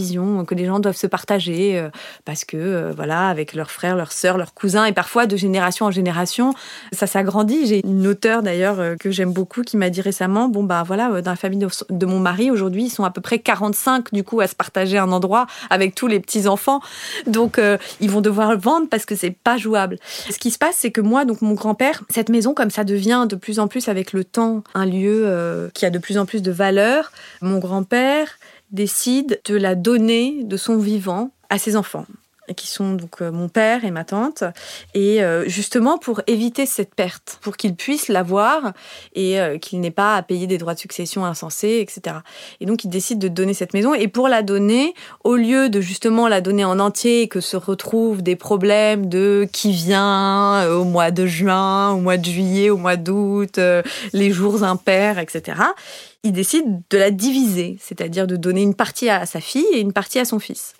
que 0.47 0.55
les 0.55 0.65
gens 0.65 0.79
doivent 0.79 0.95
se 0.95 1.07
partager 1.07 1.79
euh, 1.79 1.89
parce 2.25 2.45
que 2.45 2.57
euh, 2.57 2.93
voilà, 2.95 3.29
avec 3.29 3.53
leurs 3.53 3.71
frères, 3.71 3.95
leurs 3.95 4.11
sœurs, 4.11 4.37
leurs 4.37 4.53
cousins 4.53 4.85
et 4.85 4.93
parfois 4.93 5.25
de 5.25 5.35
génération 5.35 5.85
en 5.85 5.91
génération, 5.91 6.53
ça 6.91 7.07
s'agrandit. 7.07 7.67
J'ai 7.67 7.85
une 7.85 8.07
auteure 8.07 8.43
d'ailleurs 8.43 8.79
euh, 8.79 8.95
que 8.95 9.11
j'aime 9.11 9.31
beaucoup 9.31 9.61
qui 9.61 9.77
m'a 9.77 9.89
dit 9.89 10.01
récemment, 10.01 10.49
bon 10.49 10.63
bah 10.63 10.83
voilà, 10.85 11.21
dans 11.21 11.31
la 11.31 11.37
famille 11.37 11.59
de, 11.89 12.05
mon 12.05 12.19
mari 12.19 12.51
aujourd'hui, 12.51 12.85
ils 12.85 12.89
sont 12.89 13.03
à 13.03 13.11
peu 13.11 13.21
près 13.21 13.39
45 13.39 14.13
du 14.13 14.23
coup 14.23 14.41
à 14.41 14.47
se 14.47 14.55
partager 14.55 14.97
un 14.97 15.11
endroit 15.11 15.47
avec 15.69 15.95
tous 15.95 16.07
les 16.07 16.19
petits 16.19 16.47
enfants, 16.47 16.81
donc 17.27 17.59
ils 17.99 18.09
vont 18.09 18.21
devoir 18.21 18.51
le 18.51 18.57
vendre 18.57 18.87
parce 18.89 19.05
que 19.05 19.15
c'est 19.15 19.31
pas 19.31 19.57
jouable. 19.57 19.97
Ce 20.29 20.37
qui 20.37 20.51
se 20.51 20.57
passe, 20.57 20.75
c'est 20.77 20.91
que 20.91 21.01
moi, 21.01 21.25
donc 21.25 21.41
mon 21.41 21.53
grand-père, 21.53 22.03
cette 22.09 22.29
maison 22.29 22.53
comme 22.53 22.69
ça 22.69 22.83
devient 22.83 23.25
de 23.27 23.35
plus 23.35 23.59
en 23.59 23.67
plus 23.67 23.87
avec 23.89 24.13
le 24.13 24.23
temps 24.23 24.63
un 24.73 24.85
lieu 24.85 25.69
qui 25.73 25.85
a 25.85 25.89
de 25.89 25.99
plus 25.99 26.17
en 26.17 26.25
plus 26.25 26.41
de 26.41 26.51
valeur. 26.51 27.11
Mon 27.41 27.59
grand-père 27.59 28.37
décide 28.75 29.41
de 29.46 29.55
la 29.55 29.74
donner 29.74 30.44
de 30.44 30.58
son 30.58 30.77
vivant 30.77 31.32
à 31.50 31.58
ses 31.58 31.75
enfants 31.75 32.05
qui 32.53 32.67
sont 32.67 32.93
donc 32.93 33.21
euh, 33.21 33.31
mon 33.31 33.49
père 33.49 33.85
et 33.85 33.91
ma 33.91 34.03
tante, 34.03 34.43
et 34.93 35.23
euh, 35.23 35.47
justement 35.47 35.97
pour 35.97 36.21
éviter 36.27 36.65
cette 36.65 36.93
perte, 36.93 37.39
pour 37.41 37.57
qu'ils 37.57 37.75
puissent 37.75 38.07
l'avoir 38.07 38.73
et 39.13 39.39
euh, 39.39 39.57
qu'il 39.57 39.79
n'ait 39.79 39.91
pas 39.91 40.15
à 40.15 40.21
payer 40.21 40.47
des 40.47 40.57
droits 40.57 40.73
de 40.73 40.79
succession 40.79 41.25
insensés, 41.25 41.79
etc. 41.81 42.17
Et 42.59 42.65
donc 42.65 42.83
il 42.83 42.89
décide 42.89 43.19
de 43.19 43.27
donner 43.27 43.53
cette 43.53 43.73
maison, 43.73 43.93
et 43.93 44.07
pour 44.07 44.27
la 44.27 44.43
donner, 44.43 44.93
au 45.23 45.35
lieu 45.35 45.69
de 45.69 45.81
justement 45.81 46.27
la 46.27 46.41
donner 46.41 46.65
en 46.65 46.79
entier 46.79 47.23
et 47.23 47.27
que 47.27 47.41
se 47.41 47.57
retrouvent 47.57 48.21
des 48.21 48.35
problèmes 48.35 49.07
de 49.07 49.47
qui 49.51 49.71
vient 49.71 50.69
au 50.69 50.83
mois 50.83 51.11
de 51.11 51.25
juin, 51.25 51.91
au 51.91 51.99
mois 51.99 52.17
de 52.17 52.25
juillet, 52.25 52.69
au 52.69 52.77
mois 52.77 52.95
d'août, 52.95 53.59
les 54.13 54.31
jours 54.31 54.63
impairs, 54.63 55.19
etc 55.19 55.55
il 56.25 56.31
décide 56.31 56.81
de 56.89 56.97
la 56.97 57.11
diviser, 57.11 57.77
c'est-à-dire 57.79 58.25
de 58.25 58.35
donner 58.35 58.63
une 58.63 58.73
partie 58.73 59.09
à 59.09 59.27
sa 59.27 59.39
fille 59.39 59.65
et 59.71 59.79
une 59.79 59.93
partie 59.93 60.17
à 60.17 60.25
son 60.25 60.39
fils. 60.39 60.73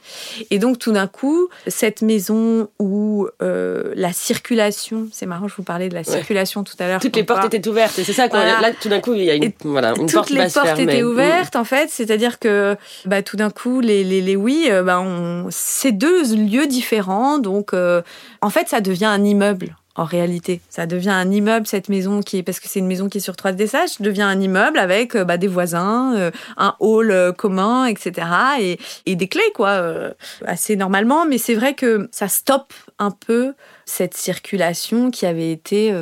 Et 0.50 0.57
donc 0.57 0.79
tout 0.79 0.91
d'un 0.91 1.05
coup, 1.05 1.50
cette 1.67 2.01
maison 2.01 2.69
où 2.79 3.27
euh, 3.41 3.93
la 3.95 4.13
circulation, 4.13 5.07
c'est 5.12 5.25
marrant, 5.25 5.47
je 5.47 5.55
vous 5.55 5.63
parlais 5.63 5.89
de 5.89 5.93
la 5.93 6.03
circulation 6.03 6.63
tout 6.63 6.75
à 6.79 6.88
l'heure. 6.88 7.00
Toutes 7.00 7.15
les 7.15 7.24
portes 7.24 7.53
étaient 7.53 7.67
ouvertes, 7.67 7.93
c'est 7.95 8.13
ça, 8.13 8.27
là 8.27 8.71
tout 8.79 8.89
d'un 8.89 9.00
coup, 9.00 9.13
il 9.13 9.24
y 9.24 9.31
a 9.31 9.35
une, 9.35 9.51
voilà, 9.63 9.93
une 9.97 10.07
toutes 10.07 10.29
les 10.29 10.47
portes 10.47 10.79
étaient 10.79 11.03
ouvertes 11.03 11.55
en 11.55 11.63
fait, 11.63 11.89
c'est-à-dire 11.89 12.39
que 12.39 12.75
bah, 13.05 13.21
tout 13.21 13.38
d'un 13.38 13.50
coup, 13.50 13.81
les, 13.81 14.03
les, 14.03 14.21
les 14.21 14.35
oui, 14.35 14.67
euh, 14.69 14.83
bah, 14.83 15.03
c'est 15.50 15.91
deux 15.91 16.35
lieux 16.35 16.67
différents, 16.67 17.39
donc 17.39 17.74
euh, 17.74 18.01
en 18.41 18.50
fait 18.50 18.69
ça 18.69 18.81
devient 18.81 19.05
un 19.05 19.24
immeuble 19.24 19.75
en 19.96 20.04
réalité. 20.04 20.62
Ça 20.70 20.86
devient 20.86 21.10
un 21.10 21.32
immeuble, 21.32 21.66
cette 21.66 21.90
maison, 21.90 22.22
qui 22.22 22.38
est, 22.38 22.44
parce 22.44 22.60
que 22.60 22.68
c'est 22.68 22.80
une 22.80 22.88
maison 22.88 23.10
qui 23.10 23.20
est 23.20 23.22
sur 23.22 23.36
trois 23.36 23.54
étages, 23.54 24.00
devient 24.00 24.24
un 24.24 24.40
immeuble 24.40 24.78
avec 24.78 25.16
euh, 25.16 25.24
bah, 25.24 25.38
des 25.38 25.48
voisins, 25.48 26.16
euh, 26.16 26.32
un 26.58 26.75
hall 26.80 27.12
euh, 27.12 27.32
commun, 27.32 27.86
etc. 27.86 28.28
Et, 28.60 28.80
et, 29.06 29.16
des 29.16 29.28
clés, 29.28 29.42
quoi, 29.54 30.14
assez 30.46 30.75
normalement. 30.75 31.25
Mais 31.25 31.38
c'est 31.38 31.56
vrai 31.56 31.74
que 31.74 32.10
ça 32.12 32.28
stoppe 32.28 32.74
un 33.00 33.12
peu 33.12 33.54
cette 33.86 34.16
circulation 34.16 35.12
qui 35.12 35.25
avait 35.25 35.52
été 35.52 35.94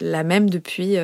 la 0.00 0.22
même 0.22 0.48
depuis 0.48 0.96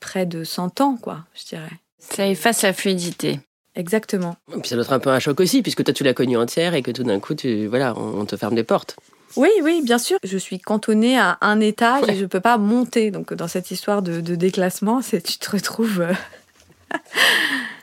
près 0.00 0.26
de 0.26 0.42
100 0.42 0.80
ans, 0.80 0.96
quoi, 1.00 1.24
je 1.34 1.46
dirais. 1.46 1.70
Ça 1.98 2.26
efface 2.26 2.62
la 2.62 2.72
fluidité. 2.72 3.40
Exactement. 3.76 4.36
Et 4.52 4.58
puis 4.58 4.68
ça 4.68 4.74
doit 4.74 4.84
être 4.84 4.92
un 4.92 4.98
peu 4.98 5.10
un 5.10 5.20
choc 5.20 5.38
aussi, 5.40 5.62
puisque 5.62 5.84
toi 5.84 5.94
tu 5.94 6.02
l'as 6.02 6.14
connu 6.14 6.36
entière 6.36 6.74
et 6.74 6.82
que 6.82 6.90
tout 6.90 7.04
d'un 7.04 7.20
coup, 7.20 7.34
tu, 7.34 7.66
voilà, 7.68 7.96
on 7.96 8.24
te 8.24 8.36
ferme 8.36 8.56
des 8.56 8.64
portes. 8.64 8.96
Oui, 9.36 9.50
oui, 9.62 9.82
bien 9.82 9.98
sûr. 9.98 10.18
Je 10.24 10.38
suis 10.38 10.58
cantonnée 10.58 11.18
à 11.18 11.38
un 11.40 11.60
étage 11.60 12.04
et 12.08 12.16
je 12.16 12.22
ne 12.22 12.26
peux 12.26 12.40
pas 12.40 12.58
monter. 12.58 13.10
Donc, 13.10 13.34
dans 13.34 13.48
cette 13.48 13.70
histoire 13.70 14.02
de, 14.02 14.20
déclassement, 14.20 15.02
c'est 15.02 15.22
tu 15.22 15.38
te 15.38 15.50
retrouves. 15.50 16.00
Euh, 16.00 16.12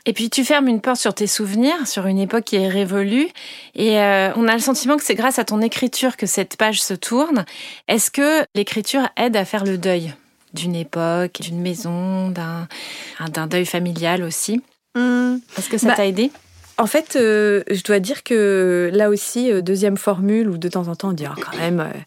et 0.04 0.12
puis 0.12 0.30
tu 0.30 0.44
fermes 0.44 0.68
une 0.68 0.80
porte 0.80 1.00
sur 1.00 1.14
tes 1.14 1.26
souvenirs, 1.26 1.86
sur 1.86 2.06
une 2.06 2.18
époque 2.18 2.44
qui 2.44 2.56
est 2.56 2.68
révolue, 2.68 3.28
et 3.74 4.00
euh, 4.00 4.32
on 4.36 4.48
a 4.48 4.54
le 4.54 4.60
sentiment 4.60 4.96
que 4.96 5.04
c'est 5.04 5.14
grâce 5.14 5.38
à 5.38 5.44
ton 5.44 5.60
écriture 5.60 6.16
que 6.16 6.26
cette 6.26 6.56
page 6.56 6.80
se 6.80 6.94
tourne. 6.94 7.44
Est-ce 7.88 8.10
que 8.10 8.44
l'écriture 8.54 9.08
aide 9.16 9.36
à 9.36 9.44
faire 9.44 9.64
le 9.64 9.78
deuil 9.78 10.14
d'une 10.54 10.74
époque, 10.74 11.40
d'une 11.40 11.60
maison, 11.60 12.30
d'un 12.30 13.46
deuil 13.46 13.66
familial 13.66 14.22
aussi? 14.22 14.62
Mmh. 14.94 15.36
Est-ce 15.58 15.68
que 15.68 15.78
ça 15.78 15.88
bah, 15.88 15.94
t'a 15.96 16.06
aidé? 16.06 16.30
En 16.78 16.86
fait, 16.86 17.16
euh, 17.16 17.62
je 17.70 17.82
dois 17.82 18.00
dire 18.00 18.22
que 18.22 18.90
là 18.92 19.08
aussi, 19.08 19.50
euh, 19.50 19.62
deuxième 19.62 19.96
formule, 19.96 20.48
où 20.50 20.58
de 20.58 20.68
temps 20.68 20.88
en 20.88 20.94
temps 20.96 21.10
on 21.10 21.12
dit 21.12 21.24
oh, 21.28 21.40
quand 21.40 21.56
même, 21.56 21.80
euh, 21.80 21.98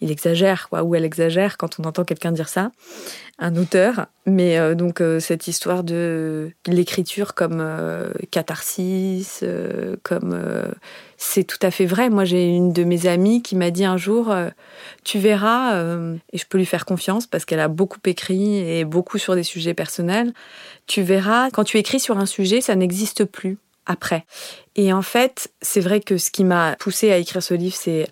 il 0.00 0.10
exagère, 0.10 0.68
ou 0.70 0.94
elle 0.94 1.04
exagère 1.04 1.56
quand 1.56 1.80
on 1.80 1.84
entend 1.84 2.04
quelqu'un 2.04 2.30
dire 2.30 2.48
ça, 2.48 2.70
un 3.38 3.56
auteur. 3.56 4.06
Mais 4.26 4.74
donc, 4.74 5.02
cette 5.20 5.48
histoire 5.48 5.82
de 5.82 6.50
l'écriture 6.66 7.32
comme 7.32 7.64
catharsis, 8.30 9.42
comme. 10.02 10.38
c'est 11.16 11.44
tout 11.44 11.58
à 11.62 11.70
fait 11.70 11.86
vrai. 11.86 12.10
Moi, 12.10 12.26
j'ai 12.26 12.44
une 12.44 12.72
de 12.72 12.84
mes 12.84 13.06
amies 13.06 13.40
qui 13.40 13.56
m'a 13.56 13.70
dit 13.70 13.86
un 13.86 13.96
jour 13.96 14.34
Tu 15.04 15.18
verras, 15.18 15.80
et 16.32 16.38
je 16.38 16.44
peux 16.46 16.58
lui 16.58 16.66
faire 16.66 16.84
confiance 16.84 17.26
parce 17.26 17.46
qu'elle 17.46 17.60
a 17.60 17.68
beaucoup 17.68 18.00
écrit 18.04 18.58
et 18.58 18.84
beaucoup 18.84 19.16
sur 19.16 19.34
des 19.36 19.44
sujets 19.44 19.74
personnels. 19.74 20.34
Tu 20.86 21.00
verras, 21.00 21.48
quand 21.50 21.64
tu 21.64 21.78
écris 21.78 22.00
sur 22.00 22.18
un 22.18 22.26
sujet, 22.26 22.60
ça 22.60 22.74
n'existe 22.74 23.24
plus 23.24 23.56
après. 23.86 24.24
Et 24.76 24.92
en 24.92 25.02
fait, 25.02 25.52
c'est 25.62 25.80
vrai 25.80 26.00
que 26.00 26.18
ce 26.18 26.30
qui 26.30 26.44
m'a 26.44 26.76
poussé 26.78 27.12
à 27.12 27.18
écrire 27.18 27.42
ce 27.42 27.54
livre, 27.54 27.76
c'est 27.76 28.08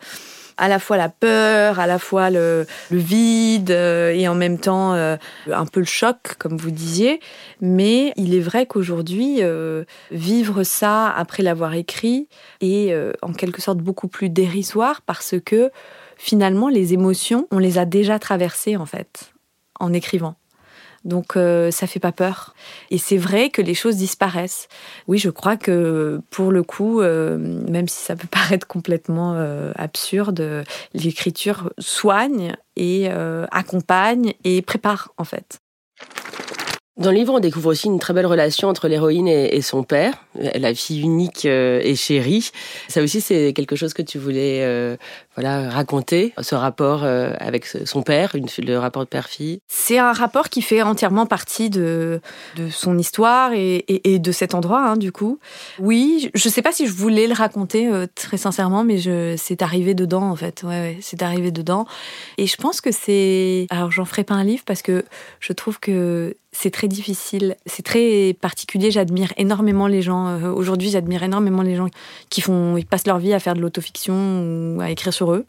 à 0.56 0.68
la 0.68 0.78
fois 0.78 0.96
la 0.96 1.08
peur, 1.08 1.80
à 1.80 1.86
la 1.86 1.98
fois 1.98 2.30
le, 2.30 2.66
vide 2.90 3.70
euh, 3.70 4.12
et 4.12 4.28
en 4.28 4.34
même 4.34 4.58
temps 4.58 4.94
euh, 4.94 5.16
un 5.50 5.66
peu 5.66 5.80
le 5.80 5.86
choc, 5.86 6.36
comme 6.38 6.56
vous 6.56 6.70
disiez. 6.70 7.20
Mais 7.60 8.12
il 8.16 8.34
est 8.34 8.40
vrai 8.40 8.66
qu'aujourd'hui, 8.66 9.38
euh, 9.40 9.84
vivre 10.10 10.62
ça 10.62 11.10
après 11.10 11.42
l'avoir 11.42 11.74
écrit 11.74 12.28
est 12.60 12.94
en 13.22 13.32
quelque 13.32 13.60
sorte 13.60 13.78
beaucoup 13.78 14.08
plus 14.08 14.28
dérisoire 14.28 15.02
parce 15.02 15.34
que 15.44 15.70
finalement, 16.16 16.68
les 16.68 16.92
émotions, 16.92 17.48
on 17.50 17.58
les 17.58 17.78
a 17.78 17.84
déjà 17.84 18.18
traversées 18.18 18.76
en 18.76 18.86
fait 18.86 19.32
en 19.80 19.92
écrivant. 19.92 20.36
Donc 21.04 21.36
euh, 21.36 21.70
ça 21.70 21.86
fait 21.86 22.00
pas 22.00 22.12
peur. 22.12 22.54
Et 22.90 22.98
c'est 22.98 23.16
vrai 23.16 23.50
que 23.50 23.62
les 23.62 23.74
choses 23.74 23.96
disparaissent. 23.96 24.68
Oui, 25.08 25.18
je 25.18 25.30
crois 25.30 25.56
que 25.56 26.20
pour 26.30 26.52
le 26.52 26.62
coup, 26.62 27.00
euh, 27.00 27.38
même 27.38 27.88
si 27.88 28.02
ça 28.02 28.16
peut 28.16 28.28
paraître 28.30 28.66
complètement 28.66 29.34
euh, 29.34 29.72
absurde, 29.76 30.64
l'écriture 30.94 31.72
soigne 31.78 32.54
et 32.76 33.08
accompagne 33.50 34.32
et 34.44 34.62
prépare 34.62 35.12
en 35.18 35.24
fait. 35.24 35.60
Dans 37.02 37.10
le 37.10 37.16
livre, 37.16 37.34
on 37.34 37.40
découvre 37.40 37.70
aussi 37.70 37.88
une 37.88 37.98
très 37.98 38.14
belle 38.14 38.26
relation 38.26 38.68
entre 38.68 38.88
l'héroïne 38.88 39.28
et, 39.28 39.60
son 39.60 39.82
père, 39.82 40.24
la 40.34 40.74
fille 40.74 41.00
unique 41.00 41.44
euh, 41.46 41.80
et 41.82 41.96
chérie. 41.96 42.50
Ça 42.88 43.02
aussi, 43.02 43.20
c'est 43.20 43.52
quelque 43.52 43.76
chose 43.76 43.92
que 43.92 44.02
tu 44.02 44.18
voulais 44.18 44.60
euh, 44.62 44.96
voilà 45.34 45.68
raconter, 45.68 46.32
ce 46.40 46.54
rapport 46.54 47.02
euh, 47.02 47.32
avec 47.38 47.66
son 47.66 48.02
père, 48.02 48.32
le 48.34 48.76
rapport 48.76 49.02
de 49.02 49.08
père-fille. 49.08 49.58
C'est 49.68 49.98
un 49.98 50.12
rapport 50.12 50.48
qui 50.48 50.62
fait 50.62 50.82
entièrement 50.82 51.26
partie 51.26 51.70
de, 51.70 52.20
son 52.70 52.96
histoire 52.96 53.52
et, 53.52 53.84
de 54.18 54.32
cet 54.32 54.54
endroit, 54.54 54.82
hein, 54.82 54.96
du 54.96 55.10
coup. 55.10 55.40
Oui, 55.80 56.30
je 56.34 56.48
ne 56.48 56.52
sais 56.52 56.62
pas 56.62 56.72
si 56.72 56.86
je 56.86 56.92
voulais 56.92 57.26
le 57.26 57.34
raconter 57.34 57.90
très 58.14 58.36
sincèrement, 58.36 58.84
mais 58.84 58.98
c'est 59.36 59.62
arrivé 59.62 59.94
dedans, 59.94 60.30
en 60.30 60.36
fait. 60.36 60.62
Ouais 60.62 60.98
c'est 61.00 61.22
arrivé 61.22 61.50
dedans. 61.50 61.86
Et 62.38 62.46
je 62.46 62.56
pense 62.56 62.80
que 62.80 62.90
c'est... 62.90 63.66
Alors, 63.70 63.90
j'en 63.90 64.04
ferai 64.04 64.24
pas 64.24 64.34
un 64.34 64.44
livre 64.44 64.62
parce 64.64 64.82
que 64.82 65.04
je 65.40 65.52
trouve 65.52 65.78
que 65.78 66.36
c'est 66.54 66.70
très 66.70 66.86
difficile, 66.86 67.56
c'est 67.64 67.82
très 67.82 68.36
particulier. 68.38 68.90
J'admire 68.90 69.32
énormément 69.38 69.86
les 69.86 70.02
gens. 70.02 70.28
Euh, 70.28 70.52
aujourd'hui, 70.52 70.90
j'admire 70.90 71.22
énormément 71.22 71.62
les 71.62 71.76
gens 71.76 71.88
qui 72.28 72.42
font, 72.42 72.76
ils 72.76 72.84
passent 72.84 73.06
leur 73.06 73.18
vie 73.18 73.32
à 73.32 73.40
faire 73.40 73.54
de 73.54 73.60
l'autofiction 73.60 74.76
ou 74.76 74.80
à 74.82 74.90
écrire 74.90 75.14
sur 75.14 75.32
eux, 75.32 75.46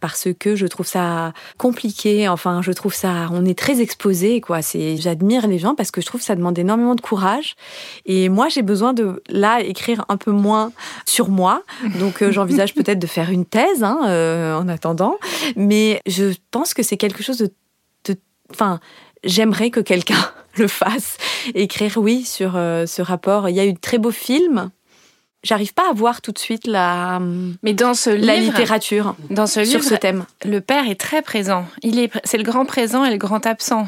parce 0.00 0.28
que 0.38 0.54
je 0.54 0.66
trouve 0.68 0.86
ça 0.86 1.32
compliqué. 1.58 2.28
Enfin, 2.28 2.62
je 2.62 2.70
trouve 2.70 2.94
ça, 2.94 3.28
on 3.32 3.44
est 3.44 3.58
très 3.58 3.80
exposé, 3.80 4.40
quoi. 4.40 4.62
C'est, 4.62 4.96
j'admire 4.96 5.48
les 5.48 5.58
gens 5.58 5.74
parce 5.74 5.90
que 5.90 6.00
je 6.00 6.06
trouve 6.06 6.20
que 6.20 6.26
ça 6.26 6.36
demande 6.36 6.56
énormément 6.58 6.94
de 6.94 7.00
courage. 7.00 7.56
Et 8.06 8.28
moi, 8.28 8.48
j'ai 8.48 8.62
besoin 8.62 8.92
de 8.92 9.22
là 9.28 9.60
écrire 9.60 10.04
un 10.08 10.16
peu 10.16 10.30
moins 10.30 10.70
sur 11.06 11.28
moi. 11.28 11.64
Donc, 11.98 12.22
euh, 12.22 12.30
j'envisage 12.30 12.72
peut-être 12.76 13.00
de 13.00 13.08
faire 13.08 13.30
une 13.30 13.46
thèse 13.46 13.82
hein, 13.82 14.02
euh, 14.04 14.56
en 14.56 14.68
attendant. 14.68 15.18
Mais 15.56 16.00
je 16.06 16.34
pense 16.52 16.72
que 16.72 16.84
c'est 16.84 16.96
quelque 16.96 17.24
chose 17.24 17.38
de, 17.38 17.52
de 18.04 18.16
enfin 18.52 18.78
j'aimerais 19.24 19.70
que 19.70 19.80
quelqu'un 19.80 20.30
le 20.56 20.68
fasse. 20.68 21.16
Écrire, 21.54 21.96
oui, 21.96 22.24
sur 22.24 22.56
euh, 22.56 22.86
ce 22.86 23.02
rapport. 23.02 23.48
Il 23.48 23.56
y 23.56 23.60
a 23.60 23.66
eu 23.66 23.72
de 23.72 23.78
très 23.78 23.98
beaux 23.98 24.10
films. 24.10 24.70
J'arrive 25.42 25.74
pas 25.74 25.88
à 25.90 25.92
voir 25.92 26.22
tout 26.22 26.32
de 26.32 26.38
suite 26.38 26.66
la, 26.66 27.20
Mais 27.62 27.72
dans 27.72 27.94
ce 27.94 28.10
la 28.10 28.36
littérature 28.36 29.14
dans 29.30 29.46
ce 29.46 29.64
sur 29.64 29.84
ce 29.84 29.94
thème. 29.94 30.24
Le 30.44 30.60
père 30.60 30.88
est 30.90 30.98
très 30.98 31.22
présent. 31.22 31.66
Il 31.82 32.00
est, 32.00 32.10
c'est 32.24 32.38
le 32.38 32.42
grand 32.42 32.64
présent 32.64 33.04
et 33.04 33.10
le 33.10 33.16
grand 33.16 33.46
absent. 33.46 33.86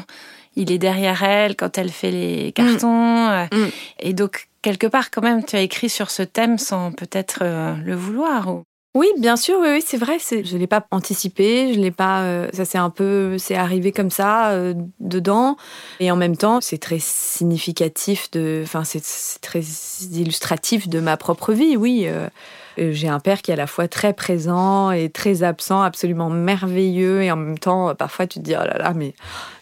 Il 0.55 0.71
est 0.71 0.77
derrière 0.77 1.21
elle 1.23 1.55
quand 1.55 1.77
elle 1.77 1.89
fait 1.89 2.11
les 2.11 2.51
cartons. 2.53 3.27
Mm. 3.27 3.29
Euh, 3.29 3.45
mm. 3.51 3.69
Et 3.99 4.13
donc, 4.13 4.47
quelque 4.61 4.87
part, 4.87 5.11
quand 5.11 5.21
même, 5.21 5.43
tu 5.43 5.55
as 5.55 5.61
écrit 5.61 5.89
sur 5.89 6.11
ce 6.11 6.23
thème 6.23 6.57
sans 6.57 6.91
peut-être 6.91 7.39
euh, 7.41 7.75
le 7.83 7.95
vouloir. 7.95 8.47
Oui, 8.95 9.07
bien 9.19 9.35
sûr, 9.35 9.59
oui, 9.61 9.67
oui 9.69 9.83
c'est 9.85 9.97
vrai. 9.97 10.17
Je 10.19 10.57
l'ai 10.57 10.65
pas 10.65 10.85
anticipé, 10.89 11.73
je 11.75 11.79
l'ai 11.79 11.91
pas. 11.91 12.23
Euh, 12.23 12.49
ça 12.53 12.65
c'est 12.65 12.79
un 12.79 12.89
peu, 12.89 13.37
c'est 13.37 13.55
arrivé 13.55 13.91
comme 13.91 14.09
ça 14.09 14.49
euh, 14.49 14.73
dedans, 14.99 15.57
et 15.99 16.09
en 16.09 16.15
même 16.15 16.35
temps, 16.35 16.59
c'est 16.59 16.79
très 16.79 16.97
significatif 16.99 18.31
de, 18.31 18.61
enfin, 18.63 18.83
c'est 18.83 19.03
très 19.41 19.61
illustratif 20.11 20.89
de 20.89 20.99
ma 20.99 21.17
propre 21.17 21.53
vie. 21.53 21.77
Oui, 21.77 22.05
euh, 22.07 22.29
j'ai 22.77 23.07
un 23.07 23.19
père 23.19 23.43
qui 23.43 23.51
est 23.51 23.53
à 23.53 23.57
la 23.57 23.67
fois 23.67 23.87
très 23.87 24.13
présent 24.13 24.89
et 24.89 25.09
très 25.09 25.43
absent, 25.43 25.83
absolument 25.83 26.31
merveilleux, 26.31 27.21
et 27.21 27.31
en 27.31 27.35
même 27.35 27.59
temps, 27.59 27.93
parfois, 27.93 28.25
tu 28.25 28.39
te 28.39 28.43
dis 28.43 28.55
oh 28.55 28.65
là 28.65 28.77
là, 28.79 28.93
mais 28.95 29.13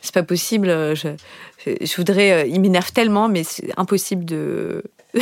c'est 0.01 0.13
pas 0.13 0.23
possible. 0.23 0.69
Je, 0.95 1.09
je 1.65 1.95
voudrais, 1.97 2.49
il 2.49 2.61
m'énerve 2.61 2.93
tellement, 2.93 3.27
mais 3.27 3.43
c'est 3.43 3.71
impossible 3.75 4.23
de 4.23 4.83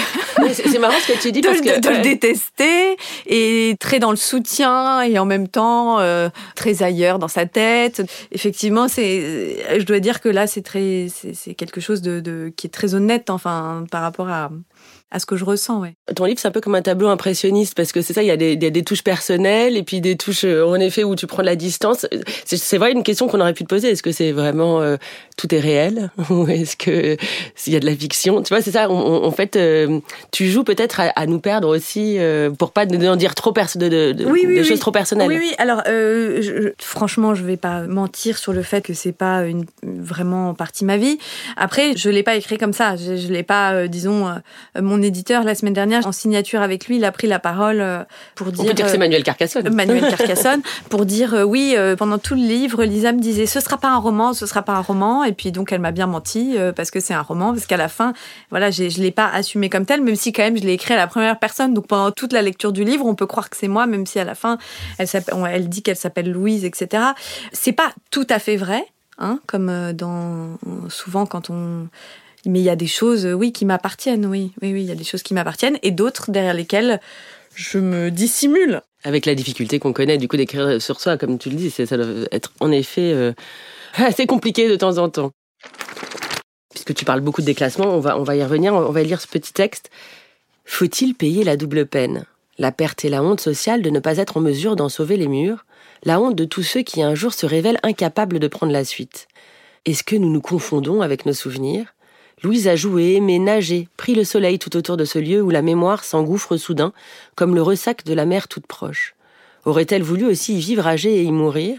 c'est 0.53 0.79
marrant 0.79 0.97
ce 0.99 1.13
que 1.13 1.21
tu 1.21 1.31
dis 1.31 1.41
de, 1.41 1.47
parce 1.47 1.61
que 1.61 1.79
de, 1.79 1.89
le 1.89 2.01
détester 2.01 2.97
et 3.27 3.75
très 3.79 3.99
dans 3.99 4.11
le 4.11 4.17
soutien 4.17 5.01
et 5.01 5.19
en 5.19 5.25
même 5.25 5.47
temps 5.47 5.99
euh, 5.99 6.29
très 6.55 6.83
ailleurs 6.83 7.19
dans 7.19 7.27
sa 7.27 7.45
tête. 7.45 8.01
Effectivement, 8.31 8.87
c'est, 8.87 9.79
je 9.79 9.83
dois 9.85 9.99
dire 9.99 10.21
que 10.21 10.29
là, 10.29 10.47
c'est 10.47 10.61
très, 10.63 11.07
c'est 11.09 11.53
quelque 11.53 11.81
chose 11.81 12.01
de, 12.01 12.19
de, 12.19 12.51
qui 12.55 12.67
est 12.67 12.71
très 12.71 12.95
honnête, 12.95 13.29
enfin, 13.29 13.85
par 13.91 14.01
rapport 14.01 14.29
à 14.29 14.49
à 15.15 15.19
ce 15.19 15.25
que 15.25 15.37
je 15.37 15.45
ressens. 15.45 15.79
Ouais. 15.79 15.95
Ton 16.13 16.25
livre, 16.25 16.39
c'est 16.41 16.49
un 16.49 16.51
peu 16.51 16.59
comme 16.59 16.75
un 16.75 16.81
tableau 16.81 17.07
impressionniste 17.07 17.73
parce 17.73 17.93
que 17.93 18.01
c'est 18.01 18.11
ça, 18.11 18.21
il 18.21 18.27
y 18.27 18.31
a 18.31 18.35
des, 18.35 18.57
des, 18.57 18.83
touches 18.83 19.03
personnelles 19.03 19.77
et 19.77 19.83
puis 19.83 20.01
des 20.01 20.17
touches, 20.17 20.43
euh, 20.43 20.65
en 20.65 20.75
effet, 20.75 21.05
où 21.05 21.15
tu 21.15 21.25
prends 21.25 21.41
de 21.41 21.47
la 21.47 21.55
distance. 21.55 22.05
C'est 22.43 22.77
vrai 22.77 22.91
une 22.91 23.01
question 23.01 23.29
qu'on 23.29 23.39
aurait 23.39 23.53
pu 23.53 23.63
te 23.63 23.69
poser. 23.69 23.91
Est-ce 23.91 24.03
que 24.03 24.11
c'est 24.11 24.33
vraiment 24.33 24.81
euh, 24.81 24.97
tout 25.37 25.55
est 25.55 25.59
réel 25.61 26.11
ou 26.29 26.49
est-ce 26.49 26.75
que 26.75 27.15
s'il 27.55 27.71
y 27.71 27.77
a 27.77 27.79
de 27.79 27.85
la 27.85 27.95
fiction? 27.95 28.43
Tu 28.43 28.49
vois, 28.49 28.61
c'est 28.61 28.71
ça. 28.71 28.89
en 28.89 29.31
fait, 29.31 29.55
euh, 29.55 30.01
tu 30.33 30.47
joues 30.47 30.65
peut-être 30.65 30.99
à, 30.99 31.25
nous 31.27 31.39
perdre 31.39 31.73
aussi 31.73 32.17
pour 32.59 32.73
pas 32.73 32.83
en 32.83 33.15
dire 33.15 33.35
trop 33.35 33.53
de, 33.53 33.87
de, 33.87 34.11
de, 34.11 34.63
choses 34.63 34.79
trop 34.79 34.91
personnelles. 34.91 35.29
Oui, 35.29 35.37
oui. 35.39 35.53
Alors, 35.59 35.81
je, 35.85 36.73
franchement, 36.79 37.35
je 37.35 37.45
vais 37.45 37.57
pas 37.57 37.87
mentir 37.87 38.37
sur 38.37 38.51
le 38.51 38.63
fait 38.63 38.81
que 38.81 38.93
c'est 38.93 39.13
pas 39.13 39.45
une 39.45 39.63
vraiment 39.81 40.53
partie 40.53 40.83
de 40.83 40.87
ma 40.87 40.97
vie. 40.97 41.19
Après, 41.55 41.95
je 41.95 42.09
l'ai 42.09 42.23
pas 42.23 42.35
écrit 42.35 42.57
comme 42.57 42.73
ça. 42.73 42.97
Je, 42.97 43.15
je 43.15 43.27
l'ai 43.29 43.43
pas, 43.43 43.87
disons, 43.87 44.29
mon 44.79 45.04
éditeur 45.05 45.43
la 45.43 45.55
semaine 45.55 45.73
dernière 45.73 46.05
en 46.07 46.11
signature 46.11 46.61
avec 46.61 46.87
lui, 46.87 46.97
il 46.97 47.05
a 47.05 47.11
pris 47.11 47.27
la 47.27 47.39
parole 47.39 47.79
euh, 47.81 48.03
pour 48.35 48.51
dire. 48.51 48.63
On 48.63 48.67
peut 48.67 48.73
dire 48.73 48.85
que 48.85 48.91
c'est 48.91 48.97
Manuel 48.97 49.23
Carcassonne. 49.23 49.73
Manuel 49.73 50.01
Carcassonne 50.17 50.61
pour 50.89 51.05
dire 51.05 51.33
euh, 51.33 51.43
oui. 51.43 51.73
Euh, 51.77 51.95
pendant 51.95 52.17
tout 52.17 52.35
le 52.35 52.41
livre, 52.41 52.83
Lisa 52.83 53.11
me 53.11 53.19
disait 53.19 53.45
ce 53.45 53.59
sera 53.59 53.77
pas 53.77 53.89
un 53.89 53.97
roman, 53.97 54.33
ce 54.33 54.45
sera 54.45 54.61
pas 54.61 54.73
un 54.73 54.81
roman. 54.81 55.23
Et 55.23 55.33
puis 55.33 55.51
donc 55.51 55.71
elle 55.71 55.79
m'a 55.79 55.91
bien 55.91 56.07
menti 56.07 56.57
parce 56.75 56.91
que 56.91 56.99
c'est 56.99 57.13
un 57.13 57.21
roman, 57.21 57.53
parce 57.53 57.65
qu'à 57.65 57.77
la 57.77 57.87
fin, 57.87 58.13
voilà, 58.49 58.71
je 58.71 58.83
l'ai 59.01 59.11
pas 59.11 59.29
assumé 59.29 59.69
comme 59.69 59.85
tel, 59.85 60.01
même 60.01 60.15
si 60.15 60.33
quand 60.33 60.43
même 60.43 60.57
je 60.57 60.63
l'ai 60.63 60.73
écrit 60.73 60.93
à 60.93 60.97
la 60.97 61.07
première 61.07 61.39
personne. 61.39 61.73
Donc 61.73 61.87
pendant 61.87 62.11
toute 62.11 62.33
la 62.33 62.41
lecture 62.41 62.71
du 62.71 62.83
livre, 62.83 63.05
on 63.05 63.15
peut 63.15 63.27
croire 63.27 63.49
que 63.49 63.57
c'est 63.57 63.67
moi, 63.67 63.85
même 63.85 64.05
si 64.05 64.19
à 64.19 64.25
la 64.25 64.35
fin 64.35 64.57
elle, 64.97 65.07
elle 65.49 65.69
dit 65.69 65.81
qu'elle 65.81 65.95
s'appelle 65.95 66.31
Louise, 66.31 66.65
etc. 66.65 67.03
C'est 67.51 67.73
pas 67.73 67.91
tout 68.11 68.27
à 68.29 68.39
fait 68.39 68.57
vrai. 68.57 68.85
Hein, 69.17 69.39
comme 69.47 69.93
dans 69.93 70.57
souvent 70.89 71.25
quand 71.25 71.49
on 71.49 71.87
mais 72.49 72.59
il 72.59 72.63
y 72.63 72.69
a 72.69 72.75
des 72.75 72.87
choses, 72.87 73.25
oui, 73.25 73.51
qui 73.51 73.65
m'appartiennent, 73.65 74.25
oui. 74.25 74.51
Oui, 74.61 74.73
oui, 74.73 74.81
il 74.81 74.87
y 74.87 74.91
a 74.91 74.95
des 74.95 75.03
choses 75.03 75.23
qui 75.23 75.33
m'appartiennent 75.33 75.77
et 75.83 75.91
d'autres 75.91 76.31
derrière 76.31 76.53
lesquelles 76.53 76.99
je 77.55 77.79
me 77.79 78.11
dissimule. 78.11 78.81
Avec 79.03 79.25
la 79.25 79.35
difficulté 79.35 79.79
qu'on 79.79 79.93
connaît, 79.93 80.17
du 80.17 80.27
coup, 80.27 80.37
d'écrire 80.37 80.81
sur 80.81 80.99
soi, 80.99 81.17
comme 81.17 81.37
tu 81.37 81.49
le 81.49 81.55
dis, 81.55 81.71
ça 81.71 81.85
doit 81.97 82.27
être 82.31 82.51
en 82.59 82.71
effet 82.71 83.13
euh, 83.13 83.33
assez 83.95 84.25
compliqué 84.25 84.69
de 84.69 84.75
temps 84.75 84.97
en 84.97 85.09
temps. 85.09 85.31
Puisque 86.71 86.93
tu 86.93 87.05
parles 87.05 87.21
beaucoup 87.21 87.41
de 87.41 87.45
déclassement, 87.45 87.85
on 87.85 87.99
va, 87.99 88.19
on 88.19 88.23
va 88.23 88.35
y 88.35 88.43
revenir, 88.43 88.73
on 88.73 88.91
va 88.91 89.03
lire 89.03 89.21
ce 89.21 89.27
petit 89.27 89.53
texte. 89.53 89.89
Faut-il 90.65 91.15
payer 91.15 91.43
la 91.43 91.57
double 91.57 91.85
peine? 91.85 92.25
La 92.57 92.71
perte 92.71 93.05
et 93.05 93.09
la 93.09 93.23
honte 93.23 93.41
sociale 93.41 93.81
de 93.81 93.89
ne 93.89 93.99
pas 93.99 94.17
être 94.17 94.37
en 94.37 94.41
mesure 94.41 94.75
d'en 94.75 94.89
sauver 94.89 95.17
les 95.17 95.27
murs? 95.27 95.65
La 96.03 96.19
honte 96.19 96.35
de 96.35 96.45
tous 96.45 96.63
ceux 96.63 96.81
qui 96.81 97.01
un 97.01 97.15
jour 97.15 97.33
se 97.33 97.45
révèlent 97.45 97.79
incapables 97.83 98.39
de 98.39 98.47
prendre 98.47 98.73
la 98.73 98.85
suite? 98.85 99.27
Est-ce 99.85 100.03
que 100.03 100.15
nous 100.15 100.31
nous 100.31 100.41
confondons 100.41 101.01
avec 101.01 101.25
nos 101.25 101.33
souvenirs? 101.33 101.94
Louise 102.43 102.67
a 102.67 102.75
joué, 102.75 103.13
aimé, 103.13 103.39
nagé, 103.39 103.87
pris 103.97 104.13
le 104.13 104.23
soleil 104.23 104.59
tout 104.59 104.75
autour 104.75 104.97
de 104.97 105.05
ce 105.05 105.17
lieu 105.19 105.41
où 105.41 105.49
la 105.49 105.61
mémoire 105.61 106.03
s'engouffre 106.03 106.57
soudain, 106.57 106.93
comme 107.35 107.55
le 107.55 107.61
ressac 107.61 108.03
de 108.05 108.13
la 108.13 108.25
mer 108.25 108.47
toute 108.47 108.67
proche. 108.67 109.15
Aurait-elle 109.63 110.03
voulu 110.03 110.25
aussi 110.25 110.57
y 110.57 110.59
vivre 110.59 110.85
âgée 110.85 111.15
et 111.15 111.23
y 111.23 111.31
mourir? 111.31 111.77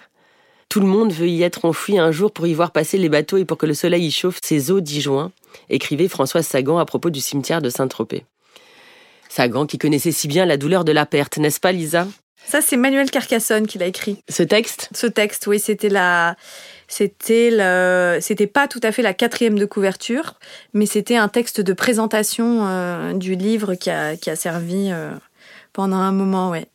Tout 0.68 0.80
le 0.80 0.86
monde 0.86 1.12
veut 1.12 1.28
y 1.28 1.42
être 1.42 1.64
enfoui 1.64 1.98
un 1.98 2.10
jour 2.10 2.32
pour 2.32 2.46
y 2.46 2.54
voir 2.54 2.72
passer 2.72 2.98
les 2.98 3.08
bateaux 3.08 3.36
et 3.36 3.44
pour 3.44 3.58
que 3.58 3.66
le 3.66 3.74
soleil 3.74 4.06
y 4.06 4.10
chauffe 4.10 4.40
ses 4.42 4.70
eaux 4.70 4.84
juin, 4.84 5.30
écrivait 5.68 6.08
Françoise 6.08 6.46
Sagan 6.46 6.78
à 6.78 6.84
propos 6.84 7.10
du 7.10 7.20
cimetière 7.20 7.62
de 7.62 7.70
Saint-Tropez. 7.70 8.24
Sagan 9.28 9.66
qui 9.66 9.78
connaissait 9.78 10.12
si 10.12 10.26
bien 10.26 10.46
la 10.46 10.56
douleur 10.56 10.84
de 10.84 10.92
la 10.92 11.06
perte, 11.06 11.38
n'est-ce 11.38 11.60
pas 11.60 11.72
Lisa? 11.72 12.08
Ça 12.44 12.60
c'est 12.60 12.76
Manuel 12.76 13.10
Carcassonne 13.10 13.66
qui 13.66 13.78
l'a 13.78 13.86
écrit. 13.86 14.22
Ce 14.28 14.42
texte? 14.42 14.88
Ce 14.94 15.06
texte, 15.06 15.46
oui, 15.46 15.58
c'était 15.58 15.88
la 15.88 16.36
c'était 16.88 17.50
le, 17.50 18.18
c'était 18.20 18.46
pas 18.46 18.68
tout 18.68 18.80
à 18.82 18.92
fait 18.92 19.02
la 19.02 19.14
quatrième 19.14 19.58
de 19.58 19.64
couverture, 19.64 20.34
mais 20.72 20.86
c'était 20.86 21.16
un 21.16 21.28
texte 21.28 21.60
de 21.60 21.72
présentation 21.72 22.66
euh, 22.66 23.12
du 23.14 23.34
livre 23.34 23.74
qui 23.74 23.90
a, 23.90 24.16
qui 24.16 24.30
a 24.30 24.36
servi 24.36 24.90
euh, 24.92 25.10
pendant 25.72 25.96
un 25.96 26.12
moment, 26.12 26.50
ouais. 26.50 26.66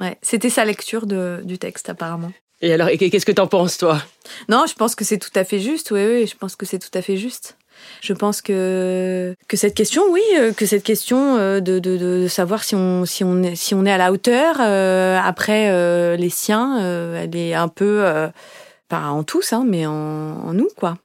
ouais. 0.00 0.16
C'était 0.22 0.50
sa 0.50 0.64
lecture 0.64 1.06
de, 1.06 1.40
du 1.42 1.58
texte 1.58 1.88
apparemment. 1.88 2.32
Et 2.62 2.72
alors, 2.72 2.88
qu'est-ce 2.88 3.26
que 3.26 3.32
t'en 3.32 3.48
penses 3.48 3.76
toi? 3.76 4.00
Non, 4.48 4.64
je 4.66 4.74
pense 4.74 4.94
que 4.94 5.04
c'est 5.04 5.18
tout 5.18 5.30
à 5.34 5.44
fait 5.44 5.60
juste. 5.60 5.90
Oui, 5.90 6.06
oui, 6.06 6.26
je 6.26 6.36
pense 6.36 6.56
que 6.56 6.64
c'est 6.64 6.78
tout 6.78 6.96
à 6.96 7.02
fait 7.02 7.16
juste. 7.16 7.58
Je 8.00 8.12
pense 8.12 8.42
que 8.42 9.34
que 9.48 9.56
cette 9.56 9.74
question, 9.74 10.02
oui, 10.10 10.22
euh, 10.38 10.52
que 10.52 10.66
cette 10.66 10.82
question 10.82 11.36
de, 11.36 11.60
de, 11.60 11.78
de 11.78 12.28
savoir 12.28 12.64
si 12.64 12.74
on 12.74 13.04
si 13.04 13.24
on 13.24 13.42
est 13.42 13.56
si 13.56 13.74
on 13.74 13.84
est 13.84 13.92
à 13.92 13.98
la 13.98 14.12
hauteur 14.12 14.60
après 14.60 16.16
les 16.16 16.30
siens, 16.30 16.78
elle 17.16 17.36
est 17.36 17.54
un 17.54 17.68
peu 17.68 18.04
pas 18.88 19.08
en 19.08 19.24
tous, 19.24 19.52
hein, 19.52 19.64
mais 19.66 19.86
en, 19.86 20.52
nous, 20.52 20.68
quoi. 20.76 20.96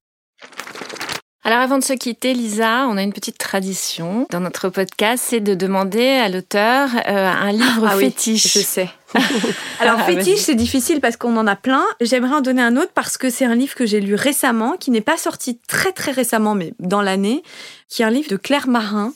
Alors 1.44 1.60
avant 1.60 1.80
de 1.80 1.84
se 1.84 1.94
quitter, 1.94 2.36
Lisa, 2.36 2.86
on 2.88 2.98
a 2.98 3.02
une 3.02 3.14
petite 3.14 3.40
tradition 3.40 4.28
dans 4.30 4.40
notre 4.40 4.70
podcast, 4.70 5.24
c'est 5.28 5.40
de 5.40 5.56
demander 5.56 6.08
à 6.08 6.30
l'auteur 6.30 6.90
euh, 7.08 7.28
un 7.28 7.52
livre 7.52 7.88
ah 7.88 7.98
fétiche. 7.98 8.54
je 8.54 8.60
sais. 8.60 8.90
Alors 9.80 10.00
ah, 10.00 10.04
fétiche, 10.04 10.40
c'est 10.40 10.56
difficile 10.56 11.02
parce 11.02 11.18
qu'on 11.18 11.36
en 11.38 11.48
a 11.48 11.56
plein. 11.56 11.84
J'aimerais 12.00 12.36
en 12.36 12.42
donner 12.42 12.62
un 12.62 12.78
autre 12.78 12.92
parce 12.94 13.18
que 13.18 13.30
c'est 13.30 13.46
un 13.46 13.56
livre 13.56 13.76
que 13.76 13.86
j'ai 13.86 14.00
lu 14.00 14.16
récemment, 14.16 14.78
qui 14.78 14.92
n'est 14.92 15.02
pas 15.02 15.18
sorti 15.18 15.60
très 15.68 15.92
très 15.92 16.12
récemment, 16.12 16.56
mais 16.56 16.74
dans 16.80 17.02
l'année, 17.02 17.44
qui 17.90 18.02
est 18.02 18.06
un 18.06 18.10
livre 18.12 18.30
de 18.30 18.38
Claire 18.38 18.68
Marin, 18.68 19.14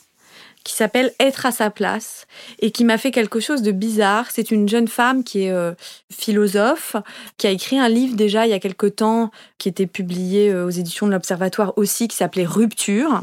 qui 0.65 0.73
s'appelle 0.73 1.13
Être 1.19 1.45
à 1.45 1.51
sa 1.51 1.69
place 1.69 2.25
et 2.59 2.71
qui 2.71 2.83
m'a 2.83 2.97
fait 2.97 3.11
quelque 3.11 3.39
chose 3.39 3.61
de 3.61 3.71
bizarre. 3.71 4.27
C'est 4.31 4.51
une 4.51 4.67
jeune 4.67 4.87
femme 4.87 5.23
qui 5.23 5.43
est 5.43 5.51
euh, 5.51 5.73
philosophe, 6.11 6.95
qui 7.37 7.47
a 7.47 7.51
écrit 7.51 7.77
un 7.77 7.87
livre 7.87 8.15
déjà 8.15 8.45
il 8.45 8.49
y 8.49 8.53
a 8.53 8.59
quelque 8.59 8.87
temps, 8.87 9.31
qui 9.59 9.69
était 9.69 9.85
publié 9.85 10.49
euh, 10.49 10.65
aux 10.65 10.71
éditions 10.71 11.05
de 11.05 11.11
l'Observatoire 11.11 11.73
aussi, 11.77 12.07
qui 12.07 12.17
s'appelait 12.17 12.45
Rupture. 12.45 13.21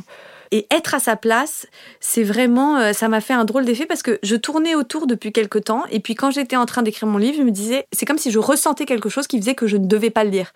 Et 0.53 0.67
être 0.71 0.95
à 0.95 1.01
sa 1.01 1.17
place, 1.17 1.67
c'est 1.99 2.23
vraiment, 2.23 2.77
euh, 2.77 2.93
ça 2.93 3.09
m'a 3.09 3.21
fait 3.21 3.33
un 3.33 3.45
drôle 3.45 3.65
d'effet 3.65 3.87
parce 3.87 4.03
que 4.03 4.19
je 4.23 4.37
tournais 4.37 4.75
autour 4.75 5.07
depuis 5.07 5.33
quelque 5.33 5.59
temps. 5.59 5.83
Et 5.91 5.99
puis 5.99 6.15
quand 6.15 6.31
j'étais 6.31 6.57
en 6.57 6.67
train 6.67 6.83
d'écrire 6.83 7.09
mon 7.09 7.19
livre, 7.19 7.39
je 7.39 7.43
me 7.43 7.51
disais, 7.51 7.87
c'est 7.91 8.05
comme 8.05 8.19
si 8.19 8.31
je 8.31 8.39
ressentais 8.39 8.85
quelque 8.85 9.09
chose 9.09 9.27
qui 9.27 9.39
faisait 9.39 9.55
que 9.55 9.67
je 9.67 9.79
ne 9.79 9.87
devais 9.87 10.11
pas 10.11 10.25
le 10.25 10.31
lire. 10.31 10.53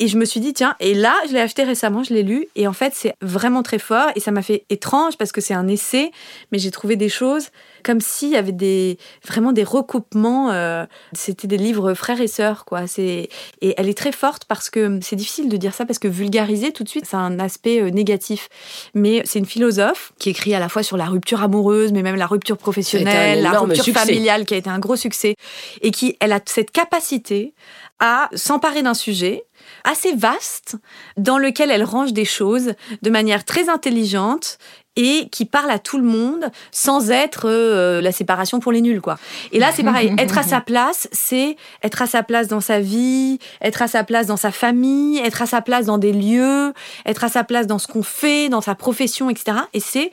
Et 0.00 0.08
je 0.08 0.18
me 0.18 0.24
suis 0.24 0.40
dit, 0.40 0.52
tiens, 0.52 0.74
et 0.80 0.92
là, 0.92 1.14
je 1.28 1.32
l'ai 1.32 1.40
acheté 1.40 1.62
récemment, 1.62 2.02
je 2.02 2.12
l'ai 2.12 2.24
lu. 2.24 2.48
Et 2.56 2.66
en 2.66 2.72
fait, 2.72 2.92
c'est 2.94 3.14
vraiment 3.22 3.62
très 3.62 3.78
fort. 3.78 4.10
Et 4.16 4.20
ça 4.20 4.32
m'a 4.32 4.42
fait 4.42 4.64
étrange 4.70 5.16
parce 5.16 5.30
que 5.30 5.40
c'est 5.40 5.54
un 5.54 5.68
essai, 5.68 6.10
mais 6.50 6.58
j'ai 6.58 6.72
trouvé 6.72 6.96
des 6.96 7.08
choses 7.08 7.48
comme 7.82 8.00
s'il 8.00 8.30
y 8.30 8.36
avait 8.36 8.52
des 8.52 8.98
vraiment 9.26 9.52
des 9.52 9.64
recoupements. 9.64 10.50
Euh, 10.50 10.86
c'était 11.12 11.46
des 11.46 11.56
livres 11.56 11.94
frères 11.94 12.20
et 12.20 12.28
sœurs, 12.28 12.64
quoi. 12.64 12.86
C'est 12.86 13.28
et 13.60 13.74
elle 13.76 13.88
est 13.88 13.96
très 13.96 14.12
forte 14.12 14.44
parce 14.44 14.70
que 14.70 14.98
c'est 15.02 15.16
difficile 15.16 15.48
de 15.48 15.56
dire 15.56 15.74
ça 15.74 15.84
parce 15.86 15.98
que 15.98 16.08
vulgariser 16.08 16.72
tout 16.72 16.84
de 16.84 16.88
suite, 16.88 17.06
a 17.12 17.18
un 17.18 17.38
aspect 17.38 17.80
euh, 17.80 17.90
négatif. 17.90 18.48
Mais 18.94 19.22
c'est 19.24 19.38
une 19.38 19.46
philosophe 19.46 20.12
qui 20.18 20.30
écrit 20.30 20.54
à 20.54 20.60
la 20.60 20.68
fois 20.68 20.82
sur 20.82 20.96
la 20.96 21.06
rupture 21.06 21.42
amoureuse, 21.42 21.92
mais 21.92 22.02
même 22.02 22.16
la 22.16 22.26
rupture 22.26 22.56
professionnelle, 22.56 23.42
la 23.42 23.58
rupture 23.58 23.84
familiale, 23.94 24.44
qui 24.44 24.54
a 24.54 24.56
été 24.56 24.70
un 24.70 24.78
gros 24.78 24.96
succès, 24.96 25.34
et 25.82 25.90
qui 25.90 26.16
elle 26.20 26.32
a 26.32 26.40
cette 26.44 26.70
capacité 26.70 27.54
à 28.00 28.28
s'emparer 28.34 28.82
d'un 28.82 28.94
sujet 28.94 29.44
assez 29.84 30.14
vaste 30.14 30.76
dans 31.16 31.38
lequel 31.38 31.70
elle 31.70 31.82
range 31.82 32.12
des 32.12 32.24
choses 32.24 32.74
de 33.02 33.10
manière 33.10 33.44
très 33.44 33.68
intelligente 33.68 34.58
et 34.98 35.28
qui 35.30 35.44
parle 35.44 35.70
à 35.70 35.78
tout 35.78 35.96
le 35.96 36.04
monde 36.04 36.50
sans 36.72 37.10
être 37.10 37.48
euh, 37.48 38.02
la 38.02 38.10
séparation 38.10 38.58
pour 38.58 38.72
les 38.72 38.80
nuls 38.80 39.00
quoi. 39.00 39.16
Et 39.52 39.60
là 39.60 39.70
c'est 39.72 39.84
pareil, 39.84 40.12
être 40.18 40.36
à 40.36 40.42
sa 40.42 40.60
place, 40.60 41.08
c'est 41.12 41.56
être 41.84 42.02
à 42.02 42.06
sa 42.06 42.24
place 42.24 42.48
dans 42.48 42.60
sa 42.60 42.80
vie, 42.80 43.38
être 43.62 43.80
à 43.80 43.88
sa 43.88 44.02
place 44.02 44.26
dans 44.26 44.36
sa 44.36 44.50
famille, 44.50 45.18
être 45.18 45.40
à 45.40 45.46
sa 45.46 45.62
place 45.62 45.86
dans 45.86 45.98
des 45.98 46.12
lieux, 46.12 46.74
être 47.06 47.22
à 47.22 47.28
sa 47.28 47.44
place 47.44 47.68
dans 47.68 47.78
ce 47.78 47.86
qu'on 47.86 48.02
fait, 48.02 48.48
dans 48.48 48.60
sa 48.60 48.74
profession, 48.74 49.30
etc. 49.30 49.58
Et 49.72 49.80
c'est 49.80 50.10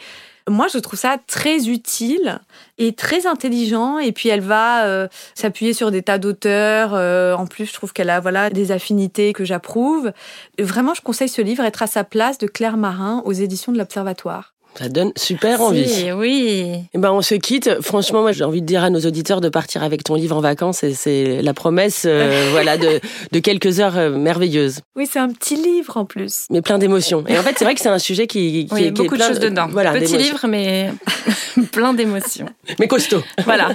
moi, 0.48 0.67
je 0.71 0.78
trouve 0.78 1.00
ça 1.00 1.17
très 1.26 1.69
utile 1.69 2.39
et 2.78 2.93
très 2.93 3.26
intelligent. 3.26 3.98
Et 3.98 4.12
puis, 4.12 4.30
elle 4.30 4.41
va 4.41 4.86
euh, 4.86 5.08
s'appuyer 5.34 5.74
sur 5.74 5.89
des 5.89 6.04
tas 6.04 6.19
d'auteurs. 6.19 6.91
Euh, 6.93 7.34
en 7.34 7.48
plus, 7.48 7.65
je 7.65 7.74
trouve 7.74 7.93
qu'elle 7.93 8.12
a 8.12 8.19
voilà 8.19 8.52
des 8.52 8.71
affinités 8.71 9.34
que 9.34 9.43
j'approuve. 9.43 10.12
Vraiment, 10.60 10.93
je 10.93 11.02
conseille 11.02 11.30
ce 11.30 11.41
livre, 11.41 11.63
Être 11.63 11.82
à 11.82 11.88
sa 11.88 12.04
place, 12.04 12.38
de 12.38 12.45
Claire 12.45 12.78
Marin, 12.78 13.24
aux 13.26 13.34
éditions 13.34 13.71
de 13.71 13.80
l'Observatoire. 13.80 14.55
Ça 14.78 14.90
donne 14.90 15.12
super 15.16 15.62
envie. 15.62 15.88
Si, 15.88 16.12
oui. 16.12 16.66
Eh 16.94 16.98
ben, 16.98 17.12
on 17.12 17.22
se 17.22 17.36
quitte. 17.36 17.82
Franchement, 17.82 18.22
moi, 18.22 18.32
j'ai 18.34 18.44
envie 18.44 18.62
de 18.62 18.66
dire 18.66 18.84
à 18.84 18.90
nos 18.90 19.00
auditeurs 19.00 19.40
de 19.40 19.48
partir 19.50 19.84
avec 19.84 20.04
ton 20.04 20.16
livre 20.16 20.36
en 20.36 20.42
vacances 20.42 20.84
et 20.84 20.94
c'est 20.94 21.42
la 21.42 21.54
promesse, 21.54 22.04
euh, 22.06 22.50
voilà, 22.52 22.78
de, 22.78 23.00
de 23.32 23.40
quelques 23.40 23.80
heures 23.80 23.98
euh, 23.98 24.10
merveilleuses. 24.10 24.82
Oui, 24.98 25.08
c'est 25.10 25.20
un 25.20 25.30
petit 25.30 25.56
livre 25.56 25.96
en 25.98 26.04
plus. 26.06 26.46
Mais 26.50 26.62
plein 26.62 26.78
d'émotions. 26.78 27.24
Et 27.28 27.38
en 27.40 27.42
fait, 27.42 27.56
c'est 27.58 27.64
vrai 27.66 27.74
que 27.76 27.82
c'est 27.82 27.88
un 27.90 28.00
sujet 28.00 28.28
qui, 28.28 28.66
qui 28.68 28.74
Oui, 28.74 28.80
est- 28.80 28.84
qui 28.84 28.88
est 28.88 28.92
beaucoup 28.92 29.16
de 29.16 29.20
plein 29.20 29.28
choses 29.30 29.40
dedans. 29.40 29.68
Voilà, 29.72 29.94
Petit 29.94 30.18
livre, 30.18 30.46
mais 30.48 30.92
plein 31.72 31.94
d'émotions. 31.94 32.48
Mais 32.80 32.88
costaud. 32.88 33.24
Voilà. 33.46 33.70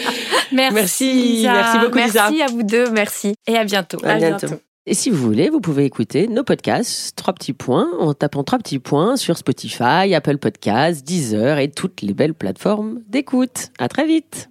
Merci. 0.52 0.74
Merci, 0.74 1.12
Lisa. 1.12 1.52
merci 1.52 1.78
beaucoup, 1.78 1.98
Lisa. 1.98 2.20
Merci 2.30 2.42
à 2.42 2.46
vous 2.46 2.62
deux, 2.62 2.90
merci. 2.90 3.34
Et 3.46 3.56
à 3.56 3.64
bientôt. 3.64 3.98
À 4.04 4.10
À 4.12 4.16
bientôt. 4.16 4.46
bientôt. 4.46 4.62
Et 4.88 4.94
si 4.94 5.10
vous 5.10 5.16
voulez, 5.16 5.50
vous 5.50 5.60
pouvez 5.60 5.84
écouter 5.84 6.28
nos 6.28 6.44
podcasts, 6.44 7.16
trois 7.16 7.34
petits 7.34 7.52
points, 7.52 7.90
en 7.98 8.14
tapant 8.14 8.44
trois 8.44 8.60
petits 8.60 8.78
points 8.78 9.16
sur 9.16 9.36
Spotify, 9.36 10.14
Apple 10.14 10.38
Podcasts, 10.38 11.04
Deezer 11.04 11.58
et 11.58 11.72
toutes 11.72 12.02
les 12.02 12.14
belles 12.14 12.34
plateformes 12.34 13.00
d'écoute. 13.08 13.72
À 13.80 13.88
très 13.88 14.06
vite. 14.06 14.48